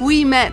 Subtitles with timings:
[0.00, 0.52] we met.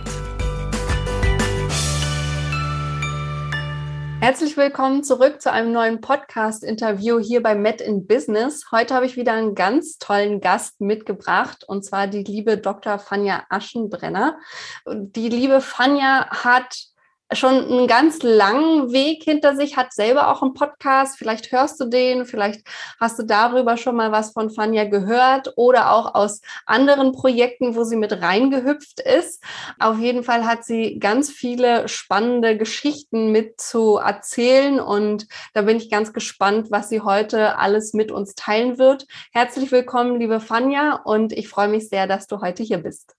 [4.20, 8.70] Herzlich willkommen zurück zu einem neuen Podcast-Interview hier bei Met in Business.
[8.70, 13.00] Heute habe ich wieder einen ganz tollen Gast mitgebracht und zwar die liebe Dr.
[13.00, 14.38] Fanja Aschenbrenner.
[14.86, 16.91] Die liebe Fanja hat
[17.34, 21.18] schon einen ganz langen Weg hinter sich, hat selber auch einen Podcast.
[21.18, 22.66] Vielleicht hörst du den, vielleicht
[23.00, 27.84] hast du darüber schon mal was von Fanja gehört oder auch aus anderen Projekten, wo
[27.84, 29.42] sie mit reingehüpft ist.
[29.78, 35.76] Auf jeden Fall hat sie ganz viele spannende Geschichten mit zu erzählen und da bin
[35.76, 39.06] ich ganz gespannt, was sie heute alles mit uns teilen wird.
[39.32, 43.14] Herzlich willkommen, liebe Fanja, und ich freue mich sehr, dass du heute hier bist.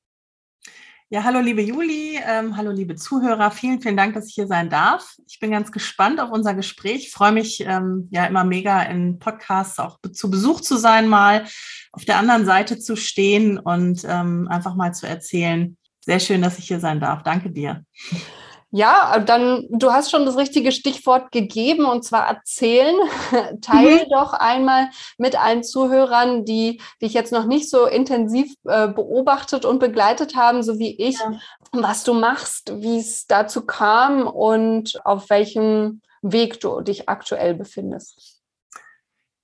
[1.14, 4.72] Ja, hallo liebe Juli, ähm, hallo liebe Zuhörer, vielen, vielen Dank, dass ich hier sein
[4.72, 5.16] darf.
[5.28, 9.78] Ich bin ganz gespannt auf unser Gespräch, freue mich ähm, ja immer mega in Podcasts
[9.78, 11.46] auch zu Besuch zu sein, mal
[11.92, 15.78] auf der anderen Seite zu stehen und ähm, einfach mal zu erzählen.
[16.04, 17.22] Sehr schön, dass ich hier sein darf.
[17.22, 17.86] Danke dir.
[18.76, 22.96] Ja, dann, du hast schon das richtige Stichwort gegeben und zwar erzählen.
[23.62, 24.10] Teil mhm.
[24.10, 29.78] doch einmal mit allen Zuhörern, die dich jetzt noch nicht so intensiv äh, beobachtet und
[29.78, 31.34] begleitet haben, so wie ich, ja.
[31.72, 38.42] was du machst, wie es dazu kam und auf welchem Weg du dich aktuell befindest.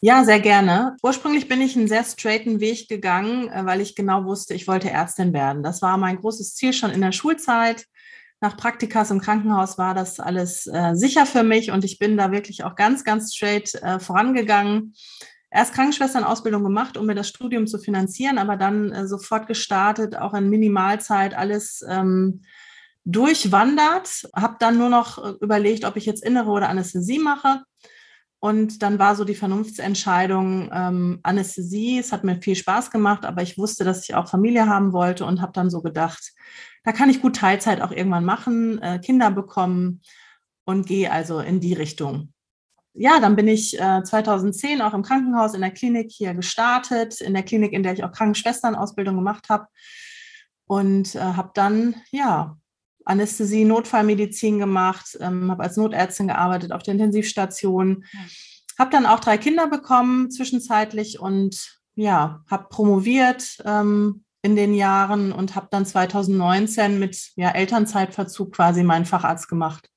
[0.02, 0.98] Ja, sehr gerne.
[1.04, 4.90] Ursprünglich bin ich einen sehr straighten Weg gegangen, äh, weil ich genau wusste, ich wollte
[4.90, 5.62] Ärztin werden.
[5.62, 7.86] Das war mein großes Ziel schon in der Schulzeit
[8.42, 12.32] nach Praktikas im Krankenhaus war das alles äh, sicher für mich und ich bin da
[12.32, 14.94] wirklich auch ganz, ganz straight äh, vorangegangen.
[15.52, 20.34] Erst Krankenschwesternausbildung gemacht, um mir das Studium zu finanzieren, aber dann äh, sofort gestartet, auch
[20.34, 22.44] in Minimalzeit alles ähm,
[23.04, 24.30] durchwandert.
[24.36, 27.64] Habe dann nur noch äh, überlegt, ob ich jetzt Innere oder Anästhesie mache.
[28.42, 32.00] Und dann war so die Vernunftsentscheidung ähm, Anästhesie.
[32.00, 35.26] Es hat mir viel Spaß gemacht, aber ich wusste, dass ich auch Familie haben wollte
[35.26, 36.32] und habe dann so gedacht,
[36.86, 40.02] da kann ich gut Teilzeit auch irgendwann machen, äh, Kinder bekommen
[40.64, 42.34] und gehe also in die Richtung.
[42.94, 47.34] Ja, dann bin ich äh, 2010 auch im Krankenhaus in der Klinik hier gestartet, in
[47.34, 49.68] der Klinik, in der ich auch Krankenschwesternausbildung gemacht habe
[50.66, 52.58] und äh, habe dann ja
[53.06, 58.06] Anästhesie, Notfallmedizin gemacht, ähm, habe als Notärztin gearbeitet auf der Intensivstation,
[58.78, 65.32] habe dann auch drei Kinder bekommen zwischenzeitlich und ja, habe promoviert, ähm, in den Jahren
[65.32, 69.90] und habe dann 2019 mit ja, Elternzeitverzug quasi meinen Facharzt gemacht.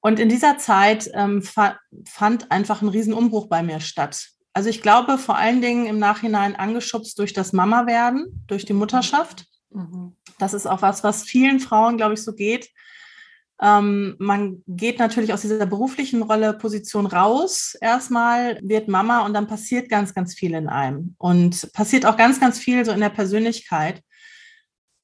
[0.00, 4.28] Und in dieser Zeit ähm, fand einfach ein Riesenumbruch bei mir statt.
[4.52, 9.46] Also ich glaube vor allen Dingen im Nachhinein angeschubst durch das Mama-Werden, durch die Mutterschaft.
[9.70, 10.14] Mhm.
[10.38, 12.70] Das ist auch was, was vielen Frauen, glaube ich, so geht.
[13.60, 17.76] Ähm, man geht natürlich aus dieser beruflichen Rolle, Position raus.
[17.80, 21.14] Erstmal wird Mama und dann passiert ganz, ganz viel in einem.
[21.18, 24.02] Und passiert auch ganz, ganz viel so in der Persönlichkeit.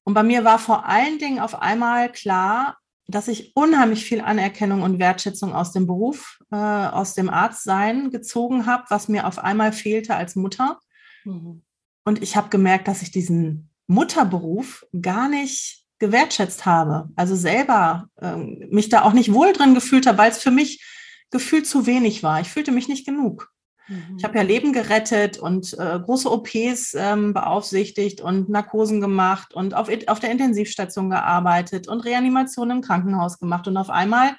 [0.03, 2.77] Und bei mir war vor allen Dingen auf einmal klar,
[3.07, 8.65] dass ich unheimlich viel Anerkennung und Wertschätzung aus dem Beruf, äh, aus dem Arztsein gezogen
[8.65, 10.79] habe, was mir auf einmal fehlte als Mutter.
[11.23, 11.63] Mhm.
[12.03, 17.09] Und ich habe gemerkt, dass ich diesen Mutterberuf gar nicht gewertschätzt habe.
[17.15, 20.83] Also selber ähm, mich da auch nicht wohl drin gefühlt habe, weil es für mich
[21.29, 22.41] gefühlt zu wenig war.
[22.41, 23.51] Ich fühlte mich nicht genug.
[23.87, 24.15] Mhm.
[24.17, 29.73] Ich habe ja Leben gerettet und äh, große OPs ähm, beaufsichtigt und Narkosen gemacht und
[29.73, 33.67] auf, auf der Intensivstation gearbeitet und Reanimation im Krankenhaus gemacht.
[33.67, 34.35] Und auf einmal,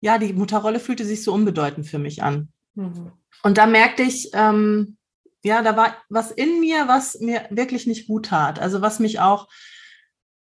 [0.00, 2.52] ja, die Mutterrolle fühlte sich so unbedeutend für mich an.
[2.74, 3.12] Mhm.
[3.42, 4.97] Und da merkte ich, ähm,
[5.48, 8.60] ja, da war was in mir, was mir wirklich nicht gut tat.
[8.60, 9.48] Also was mich auch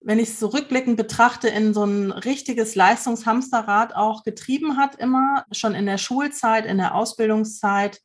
[0.03, 5.45] wenn ich es so rückblickend betrachte, in so ein richtiges Leistungshamsterrad auch getrieben hat, immer
[5.51, 8.01] schon in der Schulzeit, in der Ausbildungszeit.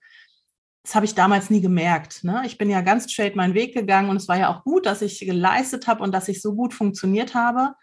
[0.85, 2.23] Das habe ich damals nie gemerkt.
[2.23, 2.43] Ne?
[2.47, 5.03] Ich bin ja ganz straight meinen Weg gegangen und es war ja auch gut, dass
[5.03, 7.75] ich geleistet habe und dass ich so gut funktioniert habe.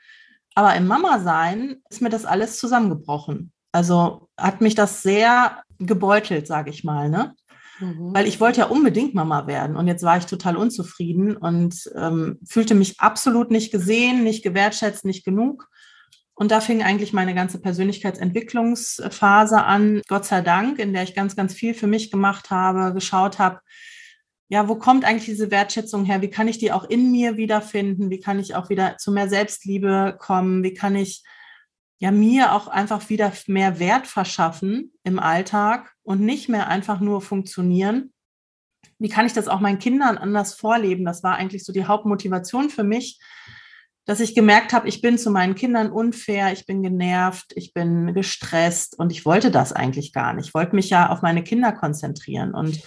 [0.55, 3.51] Aber im Mama-Sein ist mir das alles zusammengebrochen.
[3.73, 7.09] Also hat mich das sehr gebeutelt, sage ich mal.
[7.09, 7.35] Ne?
[7.79, 8.13] Mhm.
[8.13, 12.39] Weil ich wollte ja unbedingt Mama werden und jetzt war ich total unzufrieden und ähm,
[12.47, 15.67] fühlte mich absolut nicht gesehen, nicht gewertschätzt, nicht genug.
[16.37, 21.35] Und da fing eigentlich meine ganze Persönlichkeitsentwicklungsphase an, Gott sei Dank, in der ich ganz,
[21.35, 23.59] ganz viel für mich gemacht habe, geschaut habe,
[24.47, 26.21] ja, wo kommt eigentlich diese Wertschätzung her?
[26.21, 28.09] Wie kann ich die auch in mir wiederfinden?
[28.09, 30.61] Wie kann ich auch wieder zu mehr Selbstliebe kommen?
[30.61, 31.23] Wie kann ich
[31.97, 37.21] ja mir auch einfach wieder mehr Wert verschaffen im Alltag und nicht mehr einfach nur
[37.21, 38.13] funktionieren?
[38.99, 41.03] Wie kann ich das auch meinen Kindern anders vorleben?
[41.03, 43.19] Das war eigentlich so die Hauptmotivation für mich,
[44.05, 48.13] dass ich gemerkt habe, ich bin zu meinen Kindern unfair, ich bin genervt, ich bin
[48.13, 50.47] gestresst und ich wollte das eigentlich gar nicht.
[50.49, 52.79] Ich wollte mich ja auf meine Kinder konzentrieren und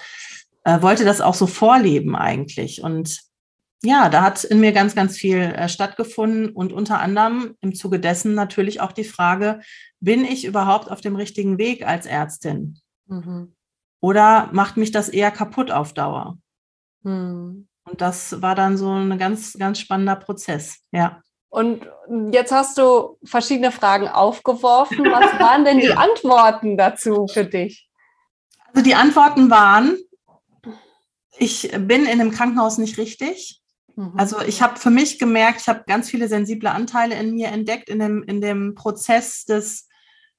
[0.64, 2.82] äh, wollte das auch so vorleben eigentlich.
[2.82, 3.18] Und
[3.82, 7.98] ja, da hat in mir ganz, ganz viel äh, stattgefunden und unter anderem im Zuge
[7.98, 9.60] dessen natürlich auch die Frage,
[9.98, 12.78] bin ich überhaupt auf dem richtigen Weg als Ärztin?
[13.08, 13.54] Mhm.
[14.00, 16.38] Oder macht mich das eher kaputt auf Dauer?
[17.02, 17.68] Mhm.
[17.84, 21.22] Und das war dann so ein ganz, ganz spannender Prozess, ja.
[21.50, 21.88] Und
[22.30, 24.98] jetzt hast du verschiedene Fragen aufgeworfen.
[25.06, 27.88] Was waren denn die Antworten dazu für dich?
[28.74, 29.96] Also die Antworten waren,
[31.38, 33.62] ich bin in einem Krankenhaus nicht richtig.
[33.96, 34.12] Mhm.
[34.16, 37.88] Also ich habe für mich gemerkt, ich habe ganz viele sensible Anteile in mir entdeckt
[37.88, 39.87] in dem, in dem Prozess des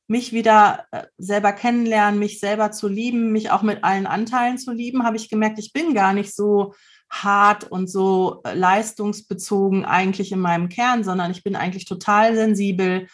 [0.09, 4.71] mich wieder äh, selber kennenlernen, mich selber zu lieben, mich auch mit allen Anteilen zu
[4.71, 6.73] lieben, habe ich gemerkt, ich bin gar nicht so
[7.09, 13.07] hart und so äh, leistungsbezogen eigentlich in meinem Kern, sondern ich bin eigentlich total sensibel,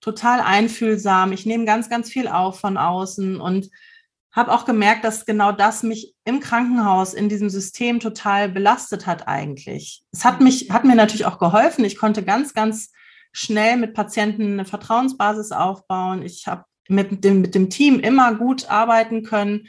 [0.00, 1.32] total einfühlsam.
[1.32, 3.68] Ich nehme ganz, ganz viel auf von außen und
[4.30, 9.26] habe auch gemerkt, dass genau das mich im Krankenhaus in diesem System total belastet hat
[9.26, 10.04] eigentlich.
[10.12, 11.84] Es hat mich, hat mir natürlich auch geholfen.
[11.84, 12.92] Ich konnte ganz, ganz
[13.36, 16.22] schnell mit Patienten eine Vertrauensbasis aufbauen.
[16.22, 19.68] Ich habe mit dem, mit dem Team immer gut arbeiten können.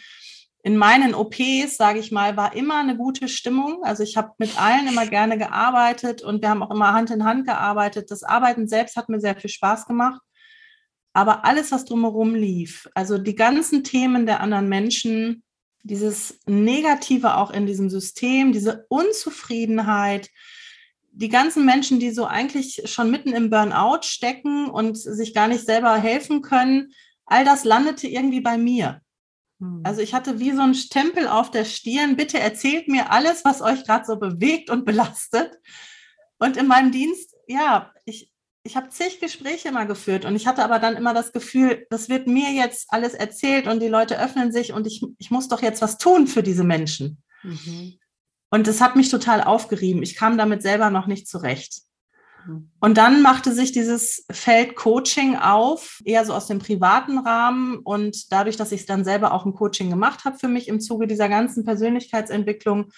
[0.64, 3.84] In meinen OPs, sage ich mal, war immer eine gute Stimmung.
[3.84, 7.26] Also ich habe mit allen immer gerne gearbeitet und wir haben auch immer Hand in
[7.26, 8.10] Hand gearbeitet.
[8.10, 10.22] Das Arbeiten selbst hat mir sehr viel Spaß gemacht.
[11.12, 15.44] Aber alles, was drumherum lief, also die ganzen Themen der anderen Menschen,
[15.84, 20.30] dieses Negative auch in diesem System, diese Unzufriedenheit,
[21.18, 25.66] die ganzen Menschen, die so eigentlich schon mitten im Burnout stecken und sich gar nicht
[25.66, 26.94] selber helfen können,
[27.26, 29.02] all das landete irgendwie bei mir.
[29.60, 29.82] Hm.
[29.84, 33.64] Also ich hatte wie so ein Stempel auf der Stirn, bitte erzählt mir alles, was
[33.64, 35.58] euch gerade so bewegt und belastet.
[36.38, 38.32] Und in meinem Dienst, ja, ich,
[38.62, 42.10] ich habe zig Gespräche mal geführt und ich hatte aber dann immer das Gefühl, das
[42.10, 45.64] wird mir jetzt alles erzählt und die Leute öffnen sich und ich, ich muss doch
[45.64, 47.24] jetzt was tun für diese Menschen.
[47.42, 47.98] Mhm.
[48.50, 50.04] Und das hat mich total aufgerieben.
[50.04, 51.82] Ich kam damit selber noch nicht zurecht.
[52.48, 52.72] Mhm.
[52.80, 57.78] Und dann machte sich dieses Feld Coaching auf, eher so aus dem privaten Rahmen.
[57.78, 61.08] Und dadurch, dass ich dann selber auch ein Coaching gemacht habe für mich im Zuge
[61.08, 62.92] dieser ganzen Persönlichkeitsentwicklung,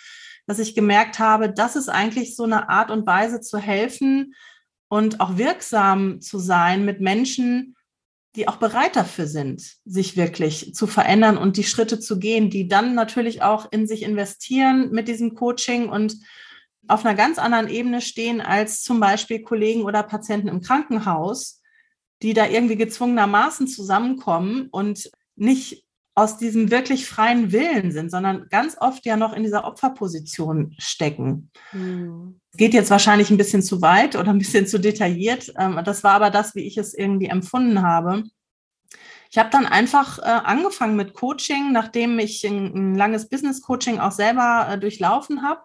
[0.46, 4.34] dass ich gemerkt habe, das ist eigentlich so eine Art und Weise zu helfen,
[4.90, 7.76] und auch wirksam zu sein mit Menschen,
[8.36, 12.68] die auch bereit dafür sind, sich wirklich zu verändern und die Schritte zu gehen, die
[12.68, 16.16] dann natürlich auch in sich investieren mit diesem Coaching und
[16.88, 21.62] auf einer ganz anderen Ebene stehen als zum Beispiel Kollegen oder Patienten im Krankenhaus,
[22.22, 25.86] die da irgendwie gezwungenermaßen zusammenkommen und nicht
[26.20, 31.52] aus diesem wirklich freien Willen sind, sondern ganz oft ja noch in dieser Opferposition stecken.
[31.72, 32.40] Mhm.
[32.58, 35.54] Geht jetzt wahrscheinlich ein bisschen zu weit oder ein bisschen zu detailliert.
[35.58, 38.24] Ähm, das war aber das, wie ich es irgendwie empfunden habe.
[39.32, 44.68] Ich habe dann einfach äh, angefangen mit Coaching, nachdem ich ein, langes Business-Coaching auch selber
[44.70, 45.62] äh, durchlaufen habe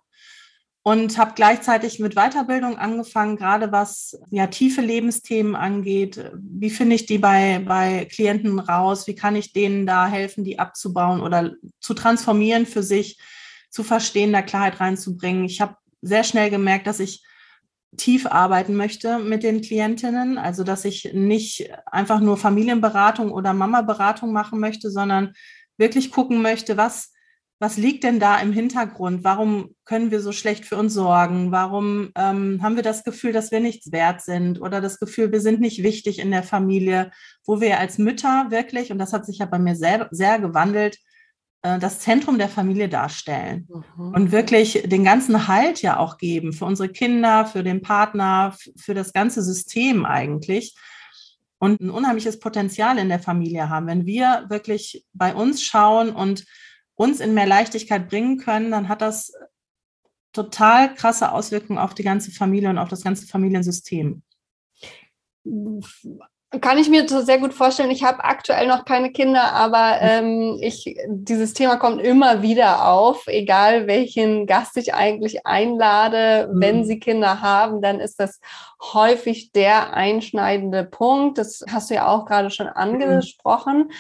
[0.86, 6.30] und habe gleichzeitig mit Weiterbildung angefangen, gerade was ja tiefe Lebensthemen angeht.
[6.34, 9.06] Wie finde ich die bei, bei Klienten raus?
[9.06, 13.18] Wie kann ich denen da helfen, die abzubauen oder zu transformieren für sich,
[13.70, 15.46] zu verstehen, da Klarheit reinzubringen?
[15.46, 17.24] Ich habe sehr schnell gemerkt, dass ich
[17.96, 24.34] tief arbeiten möchte mit den Klientinnen, also dass ich nicht einfach nur Familienberatung oder Mama-Beratung
[24.34, 25.32] machen möchte, sondern
[25.78, 27.13] wirklich gucken möchte, was
[27.64, 29.24] was liegt denn da im Hintergrund?
[29.24, 31.50] Warum können wir so schlecht für uns sorgen?
[31.50, 35.40] Warum ähm, haben wir das Gefühl, dass wir nichts wert sind oder das Gefühl, wir
[35.40, 37.10] sind nicht wichtig in der Familie,
[37.46, 40.98] wo wir als Mütter wirklich, und das hat sich ja bei mir sehr, sehr gewandelt,
[41.62, 43.66] äh, das Zentrum der Familie darstellen
[43.96, 44.12] mhm.
[44.12, 48.92] und wirklich den ganzen Halt ja auch geben für unsere Kinder, für den Partner, für
[48.92, 50.76] das ganze System eigentlich
[51.58, 53.86] und ein unheimliches Potenzial in der Familie haben.
[53.86, 56.44] Wenn wir wirklich bei uns schauen und
[56.96, 59.32] uns in mehr Leichtigkeit bringen können, dann hat das
[60.32, 64.22] total krasse Auswirkungen auf die ganze Familie und auf das ganze Familiensystem.
[66.60, 67.90] Kann ich mir sehr gut vorstellen.
[67.90, 73.26] Ich habe aktuell noch keine Kinder, aber ähm, ich, dieses Thema kommt immer wieder auf,
[73.26, 76.48] egal welchen Gast ich eigentlich einlade.
[76.52, 76.60] Mhm.
[76.60, 78.40] Wenn sie Kinder haben, dann ist das
[78.80, 81.38] häufig der einschneidende Punkt.
[81.38, 82.72] Das hast du ja auch gerade schon mhm.
[82.74, 83.90] angesprochen.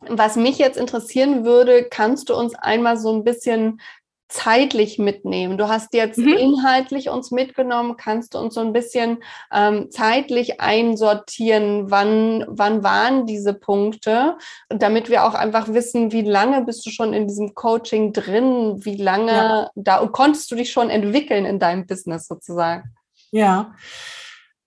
[0.00, 3.80] Was mich jetzt interessieren würde, kannst du uns einmal so ein bisschen
[4.28, 5.56] zeitlich mitnehmen?
[5.56, 6.34] Du hast jetzt mhm.
[6.34, 7.96] inhaltlich uns mitgenommen.
[7.96, 9.18] Kannst du uns so ein bisschen
[9.52, 11.90] ähm, zeitlich einsortieren?
[11.90, 14.36] Wann, wann waren diese Punkte?
[14.68, 18.84] Damit wir auch einfach wissen, wie lange bist du schon in diesem Coaching drin?
[18.84, 19.70] Wie lange ja.
[19.74, 22.94] da konntest du dich schon entwickeln in deinem Business sozusagen?
[23.30, 23.74] Ja.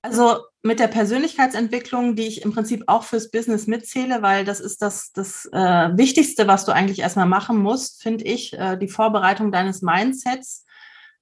[0.03, 4.81] Also mit der Persönlichkeitsentwicklung, die ich im Prinzip auch fürs Business mitzähle, weil das ist
[4.81, 9.51] das, das äh, Wichtigste, was du eigentlich erstmal machen musst, finde ich, äh, die Vorbereitung
[9.51, 10.65] deines Mindsets,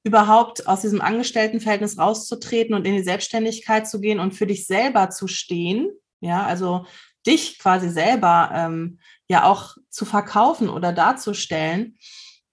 [0.04, 5.10] überhaupt aus diesem Angestelltenverhältnis rauszutreten und in die Selbstständigkeit zu gehen und für dich selber
[5.10, 5.90] zu stehen.
[6.22, 6.86] Ja, also
[7.28, 11.98] dich quasi selber ähm, ja auch zu verkaufen oder darzustellen.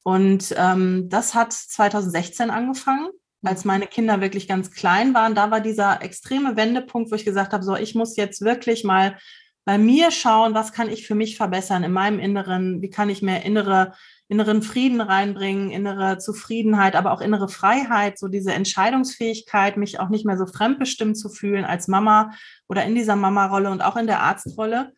[0.03, 3.11] Und ähm, das hat 2016 angefangen
[3.47, 7.53] als meine Kinder wirklich ganz klein waren, da war dieser extreme Wendepunkt, wo ich gesagt
[7.53, 9.17] habe, so, ich muss jetzt wirklich mal
[9.65, 13.21] bei mir schauen, was kann ich für mich verbessern in meinem Inneren, wie kann ich
[13.21, 13.95] mehr innere,
[14.29, 20.25] inneren Frieden reinbringen, innere Zufriedenheit, aber auch innere Freiheit, so diese Entscheidungsfähigkeit, mich auch nicht
[20.25, 22.31] mehr so fremdbestimmt zu fühlen als Mama
[22.69, 24.93] oder in dieser Mama-Rolle und auch in der Arztrolle.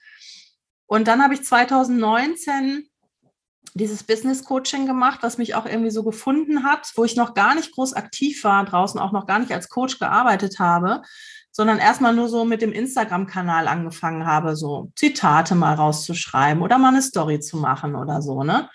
[0.86, 2.87] Und dann habe ich 2019
[3.74, 7.54] dieses Business Coaching gemacht, was mich auch irgendwie so gefunden hat, wo ich noch gar
[7.54, 11.02] nicht groß aktiv war draußen, auch noch gar nicht als Coach gearbeitet habe,
[11.52, 16.88] sondern erstmal nur so mit dem Instagram-Kanal angefangen habe, so Zitate mal rauszuschreiben oder mal
[16.88, 18.68] eine Story zu machen oder so, ne?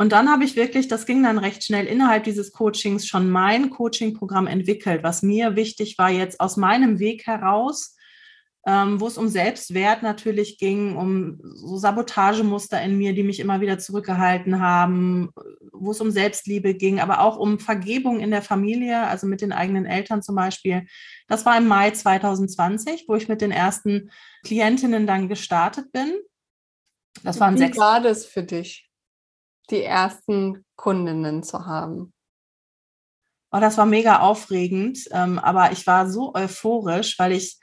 [0.00, 3.70] Und dann habe ich wirklich, das ging dann recht schnell innerhalb dieses Coachings schon mein
[3.70, 7.96] Coaching-Programm entwickelt, was mir wichtig war jetzt aus meinem Weg heraus,
[8.66, 13.60] ähm, wo es um Selbstwert natürlich ging, um so Sabotagemuster in mir, die mich immer
[13.60, 15.30] wieder zurückgehalten haben,
[15.72, 19.52] wo es um Selbstliebe ging, aber auch um Vergebung in der Familie, also mit den
[19.52, 20.86] eigenen Eltern zum Beispiel.
[21.28, 24.10] Das war im Mai 2020, wo ich mit den ersten
[24.44, 26.18] Klientinnen dann gestartet bin.
[27.22, 27.78] Das waren Wie sechs.
[27.78, 28.90] war das für dich,
[29.70, 32.12] die ersten Kundinnen zu haben?
[33.50, 37.58] Oh, das war mega aufregend, ähm, aber ich war so euphorisch, weil ich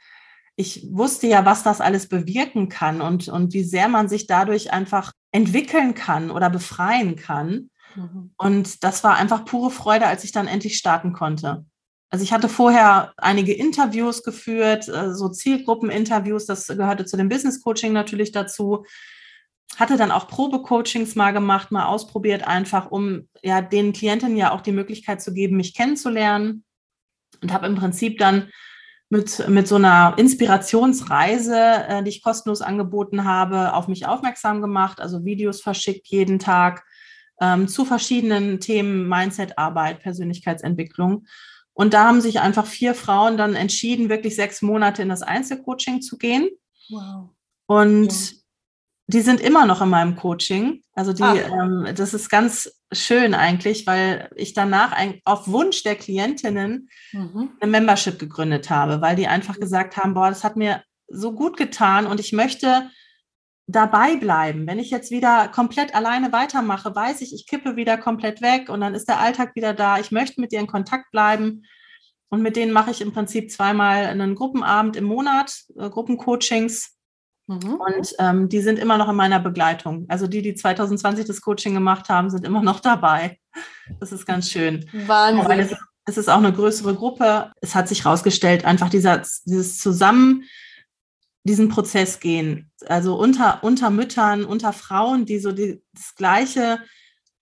[0.55, 4.71] ich wusste ja, was das alles bewirken kann und, und wie sehr man sich dadurch
[4.71, 7.69] einfach entwickeln kann oder befreien kann.
[7.95, 8.31] Mhm.
[8.37, 11.65] Und das war einfach pure Freude, als ich dann endlich starten konnte.
[12.09, 17.61] Also ich hatte vorher einige Interviews geführt, äh, so Zielgruppeninterviews, das gehörte zu dem Business
[17.61, 18.85] Coaching natürlich dazu.
[19.75, 24.61] Hatte dann auch Probecoachings mal gemacht, mal ausprobiert, einfach um ja den Klientinnen ja auch
[24.61, 26.63] die Möglichkeit zu geben, mich kennenzulernen.
[27.41, 28.49] Und habe im Prinzip dann
[29.09, 31.57] mit, mit so einer Inspirationsreise,
[31.87, 36.83] äh, die ich kostenlos angeboten habe, auf mich aufmerksam gemacht, also Videos verschickt jeden Tag
[37.39, 41.25] ähm, zu verschiedenen Themen Mindset-Arbeit, Persönlichkeitsentwicklung.
[41.73, 46.01] Und da haben sich einfach vier Frauen dann entschieden, wirklich sechs Monate in das Einzelcoaching
[46.01, 46.49] zu gehen.
[46.89, 47.29] Wow.
[47.67, 48.37] Und ja
[49.07, 50.81] die sind immer noch in meinem Coaching.
[50.93, 55.95] Also die, ähm, das ist ganz schön eigentlich, weil ich danach ein, auf Wunsch der
[55.95, 57.51] Klientinnen mhm.
[57.59, 61.57] eine Membership gegründet habe, weil die einfach gesagt haben, boah, das hat mir so gut
[61.57, 62.89] getan und ich möchte
[63.67, 64.67] dabei bleiben.
[64.67, 68.81] Wenn ich jetzt wieder komplett alleine weitermache, weiß ich, ich kippe wieder komplett weg und
[68.81, 69.99] dann ist der Alltag wieder da.
[69.99, 71.63] Ich möchte mit dir in Kontakt bleiben.
[72.29, 76.94] Und mit denen mache ich im Prinzip zweimal einen Gruppenabend im Monat, äh, Gruppencoachings
[77.47, 77.75] Mhm.
[77.75, 80.05] Und ähm, die sind immer noch in meiner Begleitung.
[80.09, 83.39] Also die, die 2020 das Coaching gemacht haben, sind immer noch dabei.
[83.99, 84.85] Das ist ganz schön.
[84.91, 85.59] Wahnsinn.
[85.59, 85.75] Es,
[86.05, 87.51] es, ist auch eine größere Gruppe.
[87.61, 90.43] Es hat sich herausgestellt, einfach dieser, dieses Zusammen,
[91.43, 92.71] diesen Prozess gehen.
[92.87, 96.79] Also unter, unter Müttern, unter Frauen, die so die, das Gleiche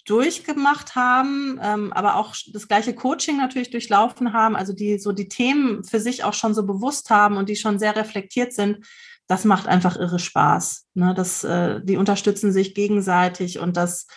[0.05, 5.29] durchgemacht haben, ähm, aber auch das gleiche Coaching natürlich durchlaufen haben, also die so die
[5.29, 8.86] Themen für sich auch schon so bewusst haben und die schon sehr reflektiert sind,
[9.27, 10.88] das macht einfach irre Spaß.
[10.96, 11.13] Ne?
[11.13, 14.08] Das, äh, die unterstützen sich gegenseitig und das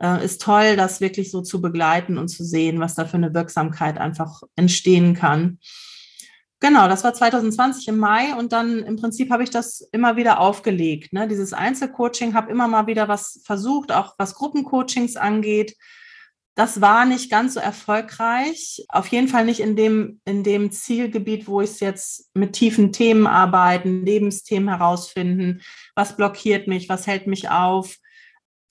[0.00, 3.34] äh, ist toll, das wirklich so zu begleiten und zu sehen, was da für eine
[3.34, 5.58] Wirksamkeit einfach entstehen kann.
[6.60, 10.40] Genau, das war 2020 im Mai und dann im Prinzip habe ich das immer wieder
[10.40, 11.12] aufgelegt.
[11.12, 11.28] Ne?
[11.28, 15.76] Dieses Einzelcoaching, habe immer mal wieder was versucht, auch was Gruppencoachings angeht.
[16.56, 18.84] Das war nicht ganz so erfolgreich.
[18.88, 22.92] Auf jeden Fall nicht in dem, in dem Zielgebiet, wo ich es jetzt mit tiefen
[22.92, 25.62] Themen arbeiten, Lebensthemen herausfinden.
[25.96, 26.88] Was blockiert mich?
[26.88, 27.96] Was hält mich auf?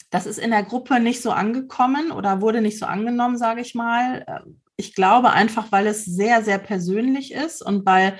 [0.10, 3.75] Das ist in der Gruppe nicht so angekommen oder wurde nicht so angenommen, sage ich
[3.75, 4.46] mal.
[4.78, 8.18] Ich glaube einfach, weil es sehr, sehr persönlich ist und weil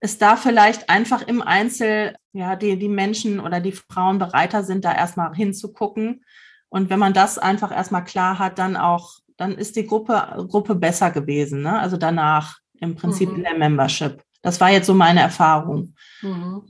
[0.00, 4.84] es da vielleicht einfach im Einzel, ja, die, die Menschen oder die Frauen bereiter sind,
[4.84, 6.24] da erstmal hinzugucken
[6.70, 10.74] und wenn man das einfach erstmal klar hat, dann auch, dann ist die Gruppe, Gruppe
[10.74, 11.62] besser gewesen.
[11.62, 11.78] Ne?
[11.78, 13.36] Also danach im Prinzip mhm.
[13.36, 14.22] in der Membership.
[14.40, 15.94] Das war jetzt so meine Erfahrung.
[16.22, 16.62] Mhm.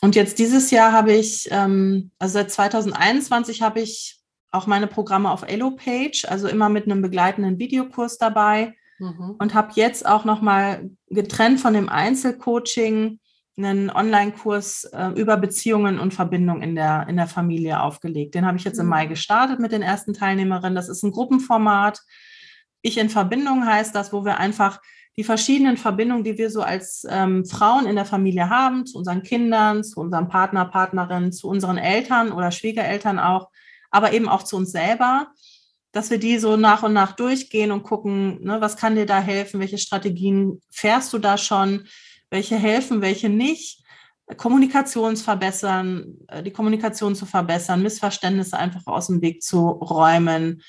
[0.00, 4.20] Und jetzt dieses Jahr habe ich, ähm, also seit 2021 habe ich
[4.52, 8.74] auch meine Programme auf Elopage, also immer mit einem begleitenden Videokurs dabei.
[8.98, 9.36] Mhm.
[9.38, 13.18] Und habe jetzt auch nochmal getrennt von dem Einzelcoaching
[13.64, 18.34] einen Online-Kurs äh, über Beziehungen und Verbindung in der, in der Familie aufgelegt.
[18.34, 18.82] Den habe ich jetzt mhm.
[18.82, 20.74] im Mai gestartet mit den ersten Teilnehmerinnen.
[20.74, 22.00] Das ist ein Gruppenformat.
[22.82, 24.80] Ich in Verbindung heißt das, wo wir einfach
[25.16, 29.22] die verschiedenen Verbindungen, die wir so als ähm, Frauen in der Familie haben, zu unseren
[29.22, 33.50] Kindern, zu unserem Partner, Partnerin, zu unseren Eltern oder Schwiegereltern auch,
[33.90, 35.28] aber eben auch zu uns selber,
[35.92, 39.20] dass wir die so nach und nach durchgehen und gucken, ne, was kann dir da
[39.20, 41.86] helfen, welche Strategien fährst du da schon,
[42.30, 43.84] welche helfen, welche nicht.
[44.36, 50.62] Kommunikationsverbessern, äh, die Kommunikation zu verbessern, Missverständnisse einfach aus dem Weg zu räumen.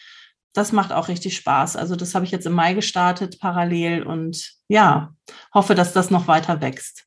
[0.54, 1.76] Das macht auch richtig Spaß.
[1.76, 5.14] Also das habe ich jetzt im Mai gestartet parallel und ja,
[5.54, 7.06] hoffe, dass das noch weiter wächst.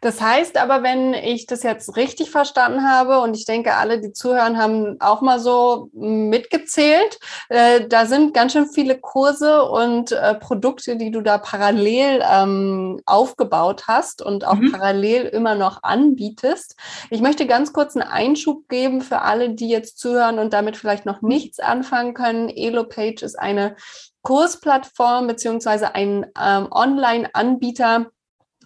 [0.00, 4.12] Das heißt aber, wenn ich das jetzt richtig verstanden habe und ich denke, alle, die
[4.12, 7.18] zuhören, haben auch mal so mitgezählt,
[7.48, 13.00] äh, da sind ganz schön viele Kurse und äh, Produkte, die du da parallel ähm,
[13.06, 14.72] aufgebaut hast und auch mhm.
[14.72, 16.76] parallel immer noch anbietest.
[17.08, 21.06] Ich möchte ganz kurz einen Einschub geben für alle, die jetzt zuhören und damit vielleicht
[21.06, 21.28] noch mhm.
[21.28, 22.50] nichts anfangen können.
[22.50, 23.76] EloPage ist eine
[24.22, 28.10] Kursplattform beziehungsweise ein ähm, Online-Anbieter,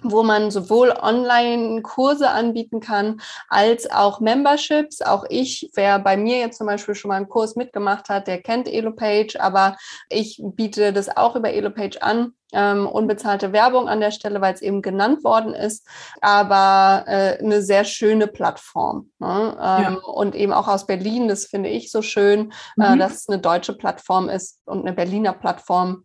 [0.02, 5.02] wo man sowohl Online-Kurse anbieten kann als auch Memberships.
[5.02, 8.42] Auch ich, wer bei mir jetzt zum Beispiel schon mal einen Kurs mitgemacht hat, der
[8.42, 9.76] kennt EloPage, aber
[10.08, 12.32] ich biete das auch über EloPage an.
[12.50, 15.86] Ähm, unbezahlte Werbung an der Stelle, weil es eben genannt worden ist,
[16.22, 19.10] aber äh, eine sehr schöne Plattform.
[19.18, 19.54] Ne?
[19.60, 19.98] Ähm, ja.
[20.06, 22.94] Und eben auch aus Berlin, das finde ich so schön, äh, mhm.
[22.94, 26.04] äh, dass es eine deutsche Plattform ist und eine Berliner Plattform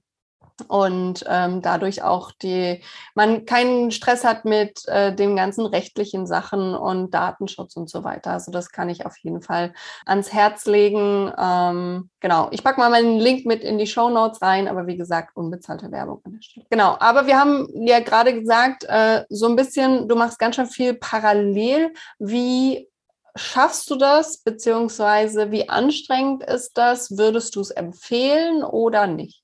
[0.68, 2.82] und ähm, dadurch auch die,
[3.16, 8.32] man keinen Stress hat mit äh, den ganzen rechtlichen Sachen und Datenschutz und so weiter.
[8.32, 9.74] Also das kann ich auf jeden Fall
[10.06, 11.32] ans Herz legen.
[11.38, 14.98] Ähm, genau, ich packe mal meinen Link mit in die Show Notes rein, aber wie
[14.98, 16.66] gesagt, unbezahlte Werbung an der Stelle.
[16.70, 20.68] Genau, aber wir haben ja gerade gesagt, äh, so ein bisschen, du machst ganz schön
[20.68, 21.94] viel parallel.
[22.20, 22.88] Wie
[23.36, 27.18] schaffst du das, beziehungsweise wie anstrengend ist das?
[27.18, 29.43] Würdest du es empfehlen oder nicht?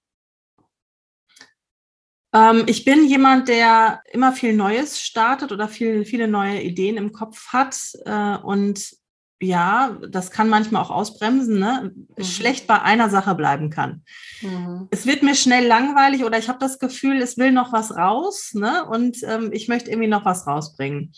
[2.34, 7.12] Ähm, ich bin jemand, der immer viel Neues startet oder viel, viele neue Ideen im
[7.12, 7.78] Kopf hat.
[8.06, 9.00] Äh, und
[9.42, 11.94] ja, das kann manchmal auch ausbremsen, ne?
[11.94, 12.24] Mhm.
[12.24, 14.04] schlecht bei einer Sache bleiben kann.
[14.42, 14.90] Mhm.
[14.92, 18.52] Es wird mir schnell langweilig oder ich habe das Gefühl, es will noch was raus
[18.54, 18.86] ne?
[18.86, 21.14] und ähm, ich möchte irgendwie noch was rausbringen.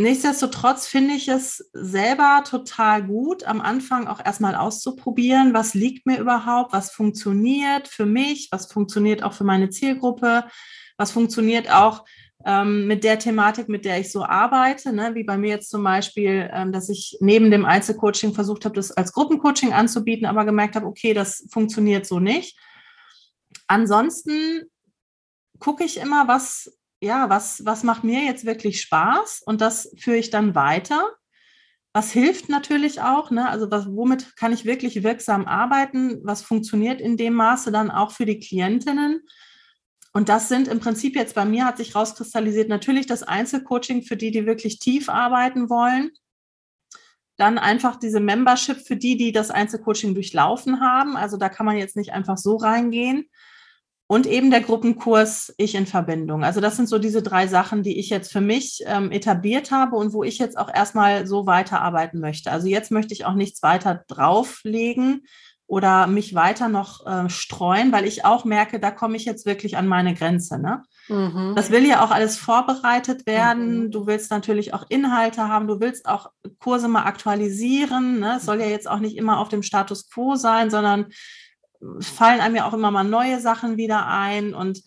[0.00, 6.18] Nichtsdestotrotz finde ich es selber total gut, am Anfang auch erstmal auszuprobieren, was liegt mir
[6.18, 10.44] überhaupt, was funktioniert für mich, was funktioniert auch für meine Zielgruppe,
[10.96, 12.06] was funktioniert auch
[12.46, 15.14] ähm, mit der Thematik, mit der ich so arbeite, ne?
[15.14, 18.92] wie bei mir jetzt zum Beispiel, ähm, dass ich neben dem Einzelcoaching versucht habe, das
[18.92, 22.58] als Gruppencoaching anzubieten, aber gemerkt habe, okay, das funktioniert so nicht.
[23.66, 24.62] Ansonsten
[25.58, 30.18] gucke ich immer, was ja, was, was macht mir jetzt wirklich Spaß und das führe
[30.18, 31.10] ich dann weiter.
[31.92, 33.48] Was hilft natürlich auch, ne?
[33.48, 38.12] also was, womit kann ich wirklich wirksam arbeiten, was funktioniert in dem Maße dann auch
[38.12, 39.22] für die Klientinnen.
[40.12, 44.16] Und das sind im Prinzip jetzt bei mir hat sich rauskristallisiert natürlich das Einzelcoaching für
[44.16, 46.10] die, die wirklich tief arbeiten wollen.
[47.36, 51.16] Dann einfach diese Membership für die, die das Einzelcoaching durchlaufen haben.
[51.16, 53.29] Also da kann man jetzt nicht einfach so reingehen.
[54.10, 56.42] Und eben der Gruppenkurs Ich in Verbindung.
[56.42, 59.94] Also das sind so diese drei Sachen, die ich jetzt für mich ähm, etabliert habe
[59.94, 62.50] und wo ich jetzt auch erstmal so weiterarbeiten möchte.
[62.50, 65.22] Also jetzt möchte ich auch nichts weiter drauflegen
[65.68, 69.76] oder mich weiter noch äh, streuen, weil ich auch merke, da komme ich jetzt wirklich
[69.76, 70.58] an meine Grenze.
[70.58, 70.82] Ne?
[71.06, 71.52] Mhm.
[71.54, 73.84] Das will ja auch alles vorbereitet werden.
[73.84, 73.90] Mhm.
[73.92, 75.68] Du willst natürlich auch Inhalte haben.
[75.68, 78.18] Du willst auch Kurse mal aktualisieren.
[78.18, 78.38] Ne?
[78.38, 81.06] Es soll ja jetzt auch nicht immer auf dem Status quo sein, sondern
[82.00, 84.82] fallen einem ja auch immer mal neue Sachen wieder ein und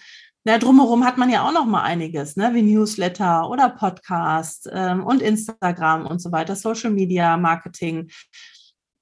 [0.46, 5.06] na, drumherum hat man ja auch noch mal einiges, ne, wie Newsletter oder Podcast ähm,
[5.06, 8.10] und Instagram und so weiter, Social Media Marketing.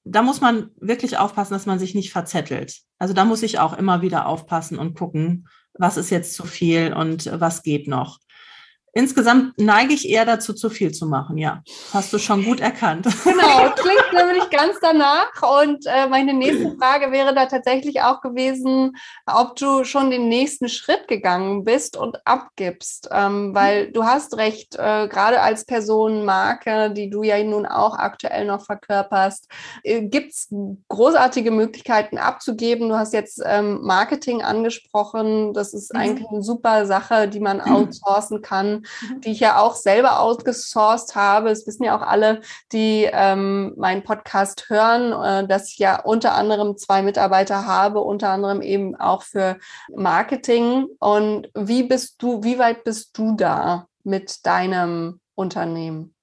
[0.04, 2.82] Da muss man wirklich aufpassen, dass man sich nicht verzettelt.
[2.99, 6.93] Also da muss ich auch immer wieder aufpassen und gucken, was ist jetzt zu viel
[6.93, 8.19] und was geht noch.
[8.93, 11.63] Insgesamt neige ich eher dazu, zu viel zu machen, ja.
[11.93, 13.08] Hast du schon gut erkannt.
[13.32, 15.30] Genau, klingt nämlich ganz danach.
[15.62, 18.93] Und äh, meine nächste Frage wäre da tatsächlich auch gewesen,
[19.25, 23.08] ob du schon den nächsten Schritt gegangen bist und abgibst.
[23.12, 28.45] Ähm, weil du hast recht, äh, gerade als Personenmarke, die du ja nun auch aktuell
[28.45, 29.47] noch verkörperst,
[29.84, 30.49] äh, gibt es
[30.89, 32.89] großartige Möglichkeiten abzugeben.
[32.89, 35.54] Du hast jetzt ähm, Marketing angesprochen.
[35.54, 35.99] Das ist mhm.
[35.99, 38.81] eigentlich eine super Sache, die man outsourcen kann
[39.24, 41.50] Die ich ja auch selber outgesourced habe.
[41.50, 42.41] Es wissen ja auch alle,
[42.72, 48.30] die ähm, meinen Podcast hören, äh, dass ich ja unter anderem zwei Mitarbeiter habe, unter
[48.30, 49.58] anderem eben auch für
[49.96, 50.86] Marketing.
[51.00, 56.13] Und wie bist du, wie weit bist du da mit deinem Unternehmen?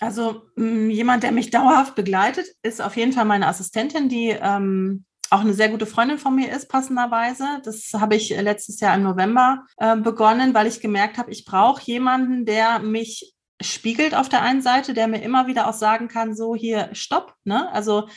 [0.00, 5.40] Also jemand, der mich dauerhaft begleitet, ist auf jeden Fall meine Assistentin, die ähm, auch
[5.40, 7.60] eine sehr gute Freundin von mir ist, passenderweise.
[7.64, 11.82] Das habe ich letztes Jahr im November äh, begonnen, weil ich gemerkt habe, ich brauche
[11.82, 16.36] jemanden, der mich spiegelt auf der einen Seite, der mir immer wieder auch sagen kann,
[16.36, 17.34] so hier, stopp.
[17.44, 17.70] Ne?
[17.72, 18.08] Also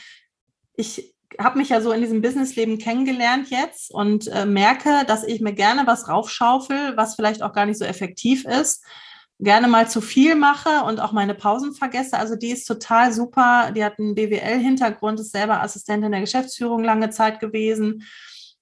[0.74, 5.40] ich habe mich ja so in diesem Businessleben kennengelernt jetzt und äh, merke, dass ich
[5.40, 8.84] mir gerne was raufschaufel, was vielleicht auch gar nicht so effektiv ist
[9.40, 12.18] gerne mal zu viel mache und auch meine Pausen vergesse.
[12.18, 13.72] Also die ist total super.
[13.74, 18.04] Die hat einen BWL-Hintergrund, ist selber Assistentin der Geschäftsführung lange Zeit gewesen.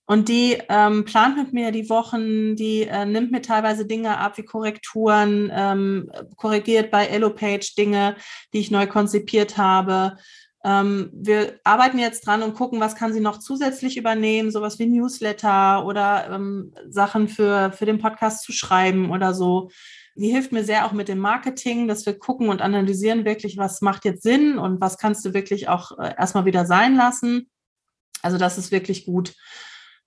[0.08, 4.38] Und die ähm, plant mit mir die Wochen, die äh, nimmt mir teilweise Dinge ab
[4.38, 8.14] wie Korrekturen, ähm, korrigiert bei EloPage Dinge,
[8.52, 10.16] die ich neu konzipiert habe.
[10.62, 14.86] Ähm, wir arbeiten jetzt dran und gucken, was kann sie noch zusätzlich übernehmen, sowas wie
[14.86, 19.70] Newsletter oder ähm, Sachen für, für den Podcast zu schreiben oder so
[20.16, 23.82] die hilft mir sehr auch mit dem Marketing, dass wir gucken und analysieren wirklich, was
[23.82, 27.50] macht jetzt Sinn und was kannst du wirklich auch äh, erstmal wieder sein lassen.
[28.22, 29.34] Also das ist wirklich gut.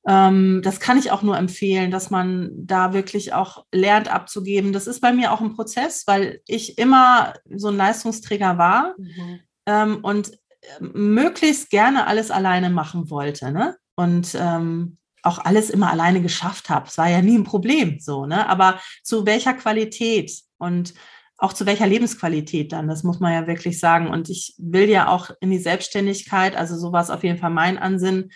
[0.08, 4.74] Ähm, das kann ich auch nur empfehlen, dass man da wirklich auch lernt abzugeben.
[4.74, 9.40] Das ist bei mir auch ein Prozess, weil ich immer so ein Leistungsträger war mhm.
[9.66, 13.52] ähm, und äh, möglichst gerne alles alleine machen wollte.
[13.52, 13.78] Ne?
[13.96, 16.88] Und ähm, auch alles immer alleine geschafft habe.
[16.88, 18.48] Es war ja nie ein Problem so, ne?
[18.48, 20.94] Aber zu welcher Qualität und
[21.38, 24.10] auch zu welcher Lebensqualität dann, das muss man ja wirklich sagen.
[24.10, 27.50] Und ich will ja auch in die Selbstständigkeit, also so war es auf jeden Fall
[27.50, 28.32] mein Ansinn,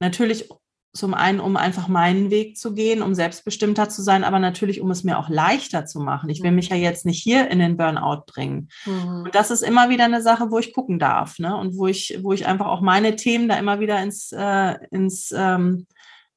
[0.00, 0.48] natürlich
[0.92, 4.90] zum einen, um einfach meinen Weg zu gehen, um selbstbestimmter zu sein, aber natürlich, um
[4.90, 6.28] es mir auch leichter zu machen.
[6.30, 8.68] Ich will mich ja jetzt nicht hier in den Burnout bringen.
[8.84, 9.22] Mhm.
[9.24, 11.56] Und das ist immer wieder eine Sache, wo ich gucken darf, ne?
[11.56, 15.32] Und wo ich, wo ich einfach auch meine Themen da immer wieder ins, äh, ins
[15.36, 15.86] ähm,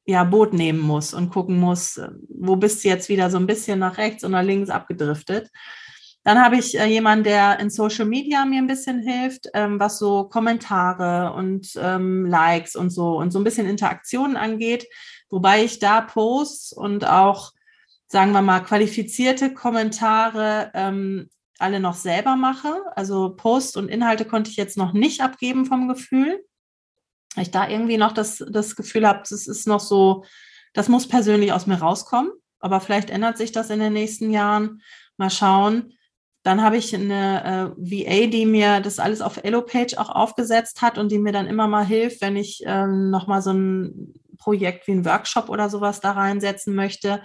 [0.06, 3.48] ja, Boot nehmen muss und gucken muss, äh, wo bist du jetzt wieder so ein
[3.48, 5.50] bisschen nach rechts nach links abgedriftet.
[6.24, 10.00] Dann habe ich äh, jemanden, der in Social Media mir ein bisschen hilft, ähm, was
[10.00, 14.88] so Kommentare und ähm, Likes und so und so ein bisschen Interaktionen angeht,
[15.30, 17.52] wobei ich da Posts und auch,
[18.08, 22.74] sagen wir mal, qualifizierte Kommentare ähm, alle noch selber mache.
[22.96, 26.44] Also Post und Inhalte konnte ich jetzt noch nicht abgeben vom Gefühl
[27.42, 30.24] ich da irgendwie noch das, das Gefühl habe, das ist noch so,
[30.74, 32.32] das muss persönlich aus mir rauskommen.
[32.60, 34.82] Aber vielleicht ändert sich das in den nächsten Jahren.
[35.18, 35.94] Mal schauen.
[36.44, 40.98] Dann habe ich eine äh, VA, die mir das alles auf EloPage auch aufgesetzt hat
[40.98, 44.92] und die mir dann immer mal hilft, wenn ich ähm, nochmal so ein Projekt wie
[44.92, 47.24] ein Workshop oder sowas da reinsetzen möchte.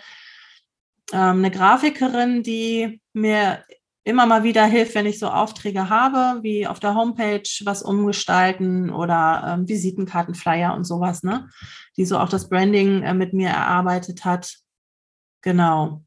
[1.13, 3.65] Ähm, eine Grafikerin, die mir
[4.09, 8.91] immer mal wieder hilft, wenn ich so Aufträge habe, wie auf der Homepage was umgestalten
[8.91, 11.51] oder ähm, Visitenkarten, Flyer und sowas, ne?
[11.97, 14.55] Die so auch das Branding äh, mit mir erarbeitet hat.
[15.43, 16.03] Genau.